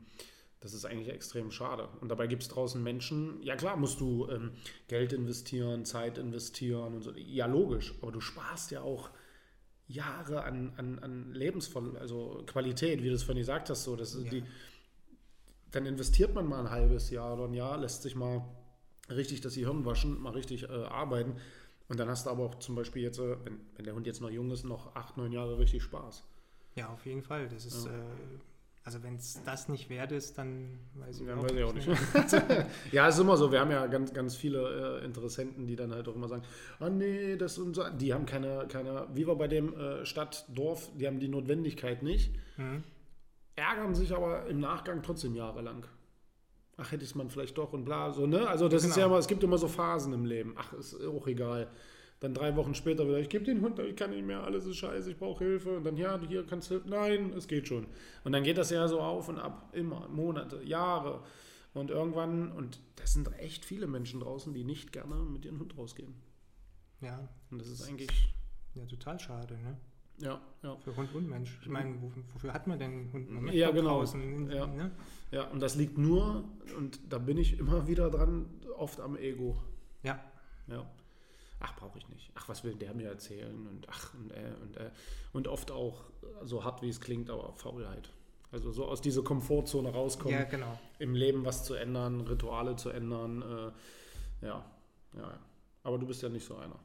das 0.61 0.73
ist 0.73 0.87
eigentlich 0.87 1.11
extrem 1.11 1.51
schade. 1.51 1.89
Und 2.01 2.09
dabei 2.09 2.27
gibt 2.27 2.43
es 2.43 2.49
draußen 2.49 2.83
Menschen, 2.83 3.43
ja 3.43 3.55
klar, 3.55 3.77
musst 3.77 4.01
du 4.01 4.29
ähm, 4.31 4.53
Geld 4.89 5.13
investieren, 5.13 5.85
Zeit 5.85 6.17
investieren 6.17 6.95
und 6.95 7.03
so. 7.03 7.13
Ja, 7.17 7.47
logisch, 7.47 7.95
aber 8.01 8.13
du 8.13 8.21
sparst 8.21 8.71
ja 8.71 8.81
auch 8.81 9.11
Jahre 9.87 10.45
an, 10.45 10.73
an, 10.79 10.99
an 11.01 11.35
Lebensvoll, 11.35 11.97
also 11.99 12.43
Qualität, 12.47 13.03
wie 13.03 13.09
du 13.09 13.15
es 13.15 13.23
vorhin 13.23 13.43
gesagt 13.43 13.69
hast, 13.69 13.85
so. 13.85 13.95
Das 13.97 14.15
Ja. 14.15 14.31
die, 14.31 14.43
dann 15.71 15.87
investiert 15.87 16.35
man 16.35 16.47
mal 16.47 16.61
ein 16.61 16.71
halbes 16.71 17.11
Jahr 17.11 17.35
oder 17.35 17.45
ein 17.45 17.55
Jahr, 17.55 17.77
lässt 17.77 18.03
sich 18.03 18.15
mal 18.15 18.45
richtig 19.11 19.43
das 19.43 19.57
Gehirn 19.57 19.85
waschen, 19.85 20.19
mal 20.21 20.33
richtig 20.33 20.63
äh, 20.63 20.69
arbeiten. 20.69 21.37
Und 21.89 22.01
dann 22.01 22.09
hast 22.09 22.25
du 22.25 22.31
aber 22.31 22.45
auch 22.45 22.55
zum 22.61 22.75
Beispiel 22.75 23.03
jetzt, 23.03 23.19
äh, 23.19 23.37
wenn, 23.45 23.61
wenn 23.77 23.85
der 23.85 23.95
Hund 23.95 24.07
jetzt 24.07 24.23
noch 24.23 24.31
jung 24.31 24.51
ist, 24.51 24.65
noch 24.65 24.95
acht, 24.95 25.19
neun 25.19 25.33
Jahre 25.33 25.59
richtig 25.59 25.83
Spaß. 25.83 26.25
Ja, 26.75 26.89
auf 26.89 27.05
jeden 27.07 27.23
Fall. 27.23 27.49
Das 27.49 27.65
ist, 27.65 27.87
Ja. 27.87 27.93
äh, 27.93 27.95
also 28.87 29.03
wenn 29.03 29.17
es 29.17 29.41
das 29.45 29.69
nicht 29.69 29.89
wert 29.89 30.13
ist, 30.13 30.37
dann 30.37 30.79
weiß 30.95 31.21
ich, 31.21 31.27
Ja, 31.27 31.37
auch, 31.37 31.43
weiß 31.45 31.53
ich 31.53 31.65
auch 31.65 31.73
nicht. 31.73 31.89
ja, 32.93 33.09
es 33.09 33.15
ist 33.15 33.21
immer 33.21 33.37
so. 33.37 33.51
Wir 33.51 33.61
haben 33.61 33.71
ja 33.71 33.87
ganz, 33.87 34.13
ganz 34.13 34.37
viele 34.37 35.01
äh, 35.01 35.05
Interessenten, 35.05 35.67
die 35.67 35.77
dann 35.77 35.93
halt 35.95 36.07
auch 36.09 36.15
immer 36.15 36.29
sagen, 36.29 36.43
ah 36.81 36.91
nee, 36.91 37.37
das 37.37 37.59
und 37.59 37.75
so. 37.75 37.85
Die 37.91 38.13
haben 38.13 38.27
keine, 38.27 38.67
keine 38.69 39.07
wie 39.15 39.27
wir 39.27 39.37
bei 39.37 39.49
dem 39.49 39.73
äh, 39.75 40.05
Stadt, 40.05 40.45
Dorf, 40.55 40.91
die 40.99 41.07
haben 41.07 41.19
die 41.21 41.29
Notwendigkeit 41.29 42.03
nicht, 42.03 42.35
Mhm. 42.57 42.83
ärgern 43.57 43.95
sich 43.95 44.15
aber 44.15 44.47
im 44.47 44.61
Nachgang 44.61 45.03
trotzdem 45.03 45.35
jahrelang. 45.35 45.87
Ach, 46.77 46.91
hätte 46.91 47.05
ich 47.05 47.11
es 47.11 47.15
man 47.15 47.31
vielleicht 47.31 47.57
doch 47.57 47.73
und 47.73 47.85
bla, 47.85 48.11
so, 48.13 48.27
ne? 48.27 48.49
Also 48.49 48.69
das 48.69 48.83
ist 48.83 48.95
Genau. 48.95 49.01
ja 49.01 49.07
immer, 49.07 49.19
es 49.19 49.29
gibt 49.29 49.45
immer 49.45 49.59
so 49.59 49.69
Phasen 49.69 50.13
im 50.13 50.25
Leben. 50.25 50.55
Ach, 50.59 50.73
ist 50.73 51.01
auch 51.07 51.27
egal. 51.29 51.69
Dann 52.25 52.33
drei 52.33 52.57
Wochen 52.57 52.75
später 52.75 53.07
wieder, 53.07 53.19
ich 53.19 53.29
gebe 53.29 53.45
den 53.45 53.61
Hund, 53.61 53.79
ich 53.79 53.97
kann 53.97 54.09
nicht 54.09 54.25
mehr, 54.25 54.43
alles 54.45 54.65
ist 54.65 54.79
scheiße, 54.79 55.11
ich 55.11 55.19
brauche 55.19 55.45
Hilfe. 55.45 55.77
Und 55.77 55.85
dann, 55.85 55.99
ja, 55.99 56.19
hier 56.27 56.47
kannst 56.47 56.71
du, 56.71 56.81
nein, 56.87 57.35
es 57.37 57.47
geht 57.47 57.69
schon. 57.69 57.87
Und 58.25 58.33
dann 58.33 58.43
geht 58.43 58.57
das 58.57 58.71
ja 58.71 58.89
so 58.89 58.99
auf 59.01 59.29
und 59.29 59.39
ab, 59.39 59.69
immer, 59.75 60.09
Monate, 60.09 60.63
Jahre. 60.63 61.23
Und 61.75 61.91
irgendwann, 61.91 62.51
und 62.53 62.81
das 62.97 63.13
sind 63.13 63.31
echt 63.39 63.67
viele 63.67 63.87
Menschen 63.87 64.21
draußen, 64.21 64.55
die 64.55 64.65
nicht 64.65 64.91
gerne 64.91 65.17
mit 65.17 65.45
ihrem 65.45 65.61
Hund 65.61 65.77
rausgehen. 65.77 66.15
Ja, 67.03 67.29
Und 67.51 67.61
das 67.61 67.69
ist 67.69 67.87
eigentlich, 67.87 68.09
ja, 68.73 68.87
total 68.87 69.21
schade, 69.21 69.59
ne? 69.59 69.77
ja, 70.17 70.41
ja. 70.63 70.77
Für 70.79 70.97
Hund 70.97 71.15
und 71.15 71.29
Mensch. 71.29 71.59
Ich 71.61 71.69
meine, 71.69 72.01
wo, 72.01 72.11
wofür 72.33 72.55
hat 72.55 72.67
man 72.67 72.79
denn 72.79 72.91
einen 72.91 73.13
Hund? 73.13 73.31
Man 73.31 73.53
Ja, 73.53 73.71
genau. 73.71 73.99
draußen, 73.99 74.51
Ja. 74.51 74.67
Ne? 74.67 74.93
Ja, 75.31 75.51
und 75.51 75.61
das 75.61 75.75
liegt 75.77 75.99
nur, 75.99 76.45
und 76.79 77.01
da 77.07 77.19
bin 77.19 77.37
ich 77.37 77.59
immer 77.59 77.87
wieder 77.87 78.09
dran, 78.09 78.47
oft 78.79 78.99
am 78.99 79.15
Ego. 79.15 79.59
ja, 80.03 80.19
Ja. 80.69 80.87
Ach, 81.67 81.75
brauche 81.77 81.97
ich 81.99 82.07
nicht. 82.11 82.31
Ach, 82.35 82.47
was 82.49 82.63
will 82.63 82.75
der 82.75 82.93
mir 82.95 83.09
erzählen? 83.09 83.67
Und 83.67 83.89
ach, 83.89 84.13
und 84.15 84.31
äh, 84.33 84.53
und 84.63 84.77
äh. 84.77 84.91
Und 85.33 85.49
oft 85.49 85.71
auch, 85.71 86.05
so 86.45 86.63
hart 86.63 86.83
wie 86.83 86.91
es 86.91 87.01
klingt, 87.01 87.31
aber 87.31 87.55
Faulheit. 87.55 88.11
Also 88.53 88.71
so 88.71 88.85
aus 88.85 89.01
dieser 89.01 89.23
Komfortzone 89.23 89.89
rauskommen, 89.89 90.39
ja, 90.39 90.45
genau. 90.45 90.79
im 90.99 91.15
Leben 91.15 91.45
was 91.45 91.65
zu 91.65 91.75
ändern, 91.75 92.21
Rituale 92.21 92.77
zu 92.77 92.91
ändern. 92.91 93.43
Äh, 93.43 94.47
ja, 94.47 94.65
ja, 95.15 95.21
ja. 95.21 95.39
Aber 95.83 95.99
du 95.99 96.07
bist 96.07 96.23
ja 96.23 96.29
nicht 96.29 96.47
so 96.47 96.57
einer. 96.57 96.79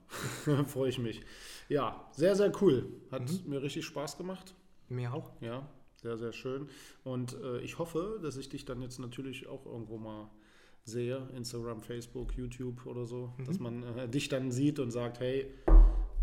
Freue 0.66 0.90
ich 0.90 0.98
mich. 1.00 1.22
Ja, 1.68 2.10
sehr, 2.12 2.36
sehr 2.36 2.52
cool. 2.62 2.88
Hat 3.12 3.22
Mhm. 3.30 3.50
mir 3.50 3.62
richtig 3.62 3.86
Spaß 3.86 4.18
gemacht. 4.18 4.54
Mir 4.88 5.14
auch. 5.14 5.32
Ja, 5.42 5.68
sehr, 6.02 6.18
sehr 6.18 6.34
schön. 6.34 6.70
Und 7.04 7.34
äh, 7.42 7.60
ich 7.60 7.78
hoffe, 7.80 8.20
dass 8.24 8.36
ich 8.38 8.50
dich 8.50 8.66
dann 8.66 8.82
jetzt 8.82 9.00
natürlich 9.00 9.48
auch 9.48 9.66
irgendwo 9.66 9.98
mal 9.98 10.30
sehe, 10.90 11.30
Instagram, 11.36 11.82
Facebook, 11.82 12.36
YouTube 12.36 12.86
oder 12.86 13.06
so, 13.06 13.34
Mhm. 13.38 13.46
dass 13.46 13.60
man 13.60 13.84
äh, 13.98 14.10
dich 14.10 14.28
dann 14.30 14.52
sieht 14.52 14.80
und 14.80 14.92
sagt, 14.92 15.20
hey, 15.22 15.46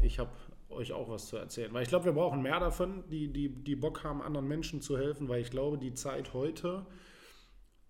ich 0.03 0.19
habe 0.19 0.31
euch 0.69 0.93
auch 0.93 1.09
was 1.09 1.29
zu 1.29 1.37
erzählen. 1.37 1.73
Weil 1.73 1.85
ich 1.85 1.89
glaube, 1.89 2.05
wir 2.07 2.13
brauchen 2.13 2.43
mehr 2.43 2.61
davon, 2.61 3.05
die, 3.11 3.33
die, 3.33 3.49
die 3.49 3.77
Bock 3.77 4.05
haben, 4.05 4.21
anderen 4.21 4.47
Menschen 4.49 4.81
zu 4.83 4.99
helfen, 4.99 5.29
weil 5.29 5.41
ich 5.41 5.51
glaube, 5.51 5.79
die 5.79 5.95
Zeit 5.95 6.35
heute, 6.35 6.85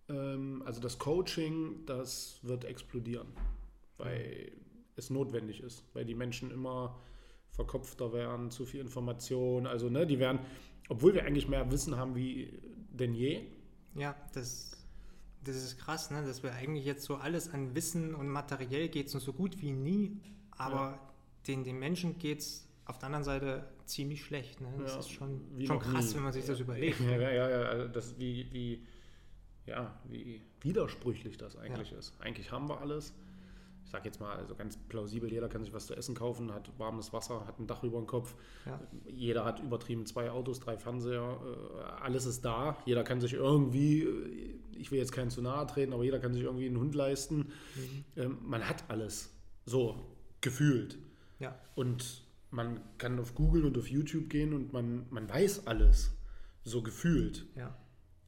ähm, 0.09 0.63
also 0.65 0.81
das 0.81 0.99
Coaching, 0.99 1.85
das 1.87 2.39
wird 2.43 2.65
explodieren, 2.65 3.27
weil 3.99 4.53
es 4.97 5.11
notwendig 5.11 5.61
ist, 5.63 5.85
weil 5.95 6.05
die 6.05 6.15
Menschen 6.15 6.51
immer 6.51 6.97
verkopfter 7.51 8.13
werden, 8.13 8.51
zu 8.51 8.67
viel 8.67 8.81
Information, 8.81 9.67
also 9.67 9.89
ne, 9.89 10.07
die 10.07 10.19
werden, 10.19 10.39
obwohl 10.89 11.15
wir 11.15 11.25
eigentlich 11.25 11.49
mehr 11.49 11.71
Wissen 11.71 11.97
haben 11.97 12.15
wie 12.15 12.53
denn 12.91 13.15
je, 13.15 13.41
Ja, 13.95 14.15
das, 14.35 14.76
das 15.47 15.57
ist 15.57 15.79
krass, 15.79 16.11
ne? 16.11 16.25
dass 16.25 16.43
wir 16.43 16.53
eigentlich 16.53 16.85
jetzt 16.85 17.05
so 17.05 17.17
alles 17.17 17.49
an 17.53 17.75
Wissen 17.75 18.15
und 18.15 18.29
materiell 18.29 18.89
geht 18.89 19.07
es 19.09 19.15
uns 19.15 19.25
so 19.25 19.33
gut 19.33 19.61
wie 19.61 19.73
nie, 19.73 20.21
aber 20.51 20.99
den, 21.47 21.65
den 21.65 21.79
Menschen 21.79 22.19
geht 22.19 22.41
es 22.41 22.67
auf 22.85 22.99
der 22.99 23.07
anderen 23.07 23.25
Seite 23.25 23.69
ziemlich 23.85 24.25
schlecht. 24.25 24.61
Ne? 24.61 24.69
Das 24.79 24.93
Ja, 24.95 24.99
ist 25.01 25.11
schon, 25.11 25.41
schon 25.65 25.79
krass, 25.79 26.11
nie. 26.11 26.17
wenn 26.17 26.23
man 26.25 26.33
sich 26.33 26.45
das 26.45 26.61
überlegt. 26.61 27.01
Ja, 27.01 27.17
ja, 27.17 27.31
ja, 27.31 27.49
ja, 27.51 27.63
also 27.63 27.89
das 27.89 28.19
wie, 28.19 28.49
wie, 28.53 28.87
ja, 29.67 29.99
wie 30.05 30.43
widersprüchlich 30.61 31.37
das 31.37 31.57
eigentlich 31.57 31.93
ist. 31.93 32.15
Eigentlich 32.21 32.51
haben 32.53 32.69
wir 32.69 32.81
alles. 32.81 33.13
Ich 33.87 33.93
sage 33.93 34.07
jetzt 34.07 34.21
mal, 34.21 34.37
also 34.37 34.57
ganz 34.57 34.77
plausibel, 34.77 35.31
jeder 35.33 35.49
kann 35.49 35.63
sich 35.63 35.73
was 35.73 35.87
zu 35.87 35.95
essen 35.95 36.17
kaufen, 36.17 36.53
hat 36.53 36.77
warmes 36.77 37.13
Wasser, 37.13 37.47
hat 37.47 37.61
ein 37.61 37.69
Dach 37.69 37.85
über 37.85 37.99
dem 37.99 38.09
Kopf. 38.09 38.35
Ja. 38.67 38.81
Jeder 39.07 39.45
hat 39.45 39.61
übertrieben 39.61 40.05
zwei 40.07 40.29
Autos, 40.29 40.59
drei 40.59 40.77
Fernseher, 40.77 41.41
äh, 41.41 42.03
alles 42.03 42.27
ist 42.27 42.45
da. 42.45 42.77
Jeder 42.85 43.05
kann 43.05 43.21
sich 43.21 43.35
irgendwie, 43.35 44.03
äh, 44.03 44.59
ich 44.77 44.91
will 44.91 44.99
jetzt 44.99 45.13
keinen 45.13 45.31
zu 45.31 45.41
nahe 45.41 45.65
treten, 45.69 45.93
aber 45.93 46.03
jeder 46.03 46.19
kann 46.19 46.35
sich 46.35 46.43
irgendwie 46.43 46.67
einen 46.67 46.79
Hund 46.79 46.97
leisten. 46.97 47.53
Ähm, 48.17 48.39
man 48.43 48.69
hat 48.69 48.83
alles, 48.89 49.33
so 49.67 49.95
gefühlt. 50.41 50.99
Ja, 51.39 51.57
Und 51.77 52.25
man 52.51 52.81
kann 52.99 53.21
auf 53.21 53.37
Google 53.37 53.65
und 53.67 53.79
auf 53.79 53.89
YouTube 53.89 54.29
gehen 54.31 54.53
und 54.53 54.73
man, 54.73 55.07
man 55.11 55.29
weiß 55.29 55.69
alles, 55.69 56.11
so 56.65 56.83
gefühlt. 56.83 57.47
ja. 57.55 57.77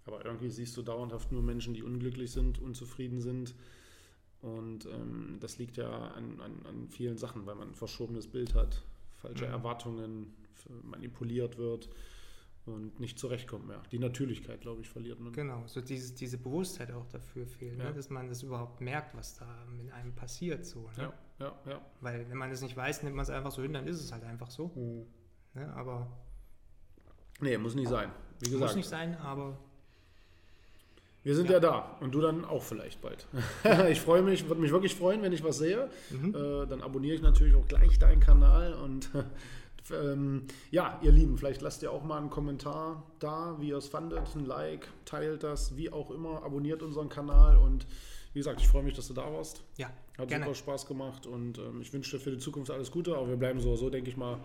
Aber 0.04 0.24
irgendwie 0.24 0.48
siehst 0.48 0.74
du 0.76 0.80
dauerhaft 0.82 1.32
nur 1.32 1.42
Menschen, 1.42 1.74
die 1.74 1.82
unglücklich 1.82 2.32
sind, 2.32 2.58
unzufrieden 2.62 3.20
sind. 3.20 3.54
Und 4.42 4.86
ähm, 4.86 5.38
das 5.40 5.58
liegt 5.58 5.76
ja 5.76 5.88
an, 5.90 6.40
an, 6.40 6.52
an 6.66 6.88
vielen 6.88 7.18
Sachen, 7.18 7.44
weil 7.46 7.56
man 7.56 7.68
ein 7.68 7.74
verschobenes 7.74 8.28
Bild 8.28 8.54
hat, 8.54 8.82
falsche 9.16 9.46
Mhm. 9.46 9.52
Erwartungen, 9.52 10.34
manipuliert 10.82 11.56
wird 11.58 11.88
und 12.66 13.00
nicht 13.00 13.18
zurechtkommt 13.18 13.66
mehr. 13.66 13.82
Die 13.90 13.98
Natürlichkeit, 13.98 14.60
glaube 14.60 14.82
ich, 14.82 14.88
verliert 14.88 15.18
man. 15.20 15.32
Genau, 15.32 15.62
so 15.66 15.80
diese, 15.80 16.14
diese 16.14 16.36
Bewusstheit 16.38 16.92
auch 16.92 17.06
dafür 17.06 17.46
fehlt, 17.46 17.78
Ja. 17.78 17.84
ne? 17.86 17.94
dass 17.94 18.10
man 18.10 18.28
das 18.28 18.42
überhaupt 18.42 18.80
merkt, 18.80 19.16
was 19.16 19.34
da 19.34 19.46
mit 19.66 19.90
einem 19.92 20.14
passiert. 20.14 20.66
So, 20.66 20.90
ne? 20.96 21.12
Ja, 21.38 21.46
ja, 21.46 21.58
ja. 21.70 21.80
Weil 22.00 22.28
wenn 22.28 22.36
man 22.36 22.50
das 22.50 22.60
nicht 22.60 22.76
weiß, 22.76 23.02
nimmt 23.02 23.16
man 23.16 23.22
es 23.22 23.30
einfach 23.30 23.50
so 23.52 23.62
hin, 23.62 23.72
dann 23.72 23.86
ist 23.86 24.00
es 24.00 24.12
halt 24.12 24.24
einfach 24.24 24.50
so. 24.50 25.06
Ne? 25.54 25.72
Aber 25.74 26.06
Nee, 27.40 27.56
muss 27.56 27.74
nicht 27.74 27.88
sein. 27.88 28.10
Wie 28.40 28.50
muss 28.50 28.60
gesagt, 28.60 28.76
nicht 28.76 28.88
sein, 28.88 29.16
aber 29.18 29.58
wir 31.28 31.34
sind 31.34 31.50
ja. 31.50 31.56
Ja. 31.56 31.60
da 31.60 31.96
und 32.00 32.14
du 32.14 32.22
dann 32.22 32.46
auch 32.46 32.62
vielleicht 32.62 33.02
bald. 33.02 33.26
ich 33.90 34.00
freue 34.00 34.22
mich, 34.22 34.48
würde 34.48 34.62
mich 34.62 34.70
wirklich 34.70 34.94
freuen, 34.94 35.20
wenn 35.20 35.34
ich 35.34 35.44
was 35.44 35.58
sehe. 35.58 35.90
Mhm. 36.08 36.34
Äh, 36.34 36.66
dann 36.66 36.80
abonniere 36.80 37.16
ich 37.16 37.20
natürlich 37.20 37.54
auch 37.54 37.68
gleich 37.68 37.98
deinen 37.98 38.20
Kanal 38.20 38.72
und 38.72 39.10
ähm, 39.92 40.46
ja, 40.70 40.98
ihr 41.02 41.12
Lieben, 41.12 41.36
vielleicht 41.36 41.60
lasst 41.60 41.82
ihr 41.82 41.92
auch 41.92 42.02
mal 42.02 42.16
einen 42.16 42.30
Kommentar 42.30 43.02
da, 43.18 43.56
wie 43.60 43.68
ihr 43.68 43.76
es 43.76 43.88
fandet, 43.88 44.22
ein 44.34 44.46
Like, 44.46 44.88
teilt 45.04 45.42
das, 45.42 45.76
wie 45.76 45.92
auch 45.92 46.10
immer, 46.10 46.42
abonniert 46.44 46.82
unseren 46.82 47.10
Kanal 47.10 47.58
und 47.58 47.86
wie 48.32 48.38
gesagt, 48.38 48.62
ich 48.62 48.68
freue 48.68 48.82
mich, 48.82 48.94
dass 48.94 49.08
du 49.08 49.12
da 49.12 49.30
warst. 49.30 49.62
ja, 49.76 49.90
Hat 50.16 50.28
gerne. 50.28 50.46
super 50.46 50.54
Spaß 50.54 50.86
gemacht 50.86 51.26
und 51.26 51.58
ähm, 51.58 51.82
ich 51.82 51.92
wünsche 51.92 52.16
dir 52.16 52.22
für 52.22 52.30
die 52.30 52.38
Zukunft 52.38 52.70
alles 52.70 52.90
Gute, 52.90 53.14
aber 53.14 53.28
wir 53.28 53.36
bleiben 53.36 53.60
so, 53.60 53.76
so 53.76 53.90
denke 53.90 54.08
ich 54.08 54.16
mal, 54.16 54.38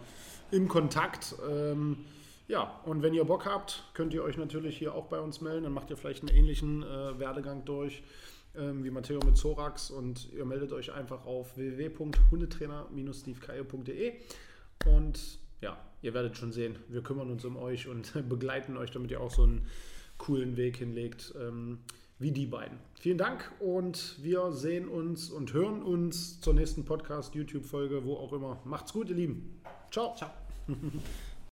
im 0.51 0.67
Kontakt. 0.67 1.33
Ähm, 1.49 1.99
ja, 2.47 2.81
und 2.85 3.01
wenn 3.01 3.13
ihr 3.13 3.23
Bock 3.23 3.45
habt, 3.45 3.85
könnt 3.93 4.13
ihr 4.13 4.23
euch 4.23 4.37
natürlich 4.37 4.77
hier 4.77 4.93
auch 4.93 5.07
bei 5.07 5.19
uns 5.19 5.41
melden. 5.41 5.63
Dann 5.63 5.73
macht 5.73 5.89
ihr 5.89 5.97
vielleicht 5.97 6.27
einen 6.27 6.37
ähnlichen 6.37 6.83
äh, 6.83 7.19
Werdegang 7.19 7.65
durch 7.65 8.03
ähm, 8.55 8.83
wie 8.83 8.91
Matteo 8.91 9.19
mit 9.25 9.37
Zorax 9.37 9.89
und 9.89 10.31
ihr 10.33 10.45
meldet 10.45 10.73
euch 10.73 10.93
einfach 10.93 11.25
auf 11.25 11.57
www.hundetrainer-stevekaye.de 11.57 14.13
und 14.85 15.39
ja, 15.61 15.77
ihr 16.01 16.13
werdet 16.13 16.37
schon 16.37 16.51
sehen, 16.51 16.75
wir 16.89 17.01
kümmern 17.01 17.31
uns 17.31 17.45
um 17.45 17.55
euch 17.57 17.87
und 17.87 18.13
begleiten 18.29 18.77
euch, 18.77 18.91
damit 18.91 19.09
ihr 19.11 19.21
auch 19.21 19.31
so 19.31 19.43
einen 19.43 19.65
coolen 20.17 20.57
Weg 20.57 20.77
hinlegt. 20.77 21.33
Ähm, 21.39 21.79
wie 22.19 22.31
die 22.31 22.45
beiden. 22.45 22.77
Vielen 22.93 23.17
Dank 23.17 23.51
und 23.59 24.17
wir 24.21 24.53
sehen 24.53 24.87
uns 24.87 25.29
und 25.29 25.51
hören 25.51 25.81
uns 25.81 26.39
zur 26.39 26.53
nächsten 26.53 26.85
Podcast, 26.85 27.35
YouTube-Folge, 27.35 28.05
wo 28.05 28.15
auch 28.15 28.31
immer. 28.31 28.61
Macht's 28.63 28.93
gut, 28.93 29.09
ihr 29.09 29.15
Lieben. 29.15 29.59
Ciao. 29.91 30.15
Ciao. 30.15 30.29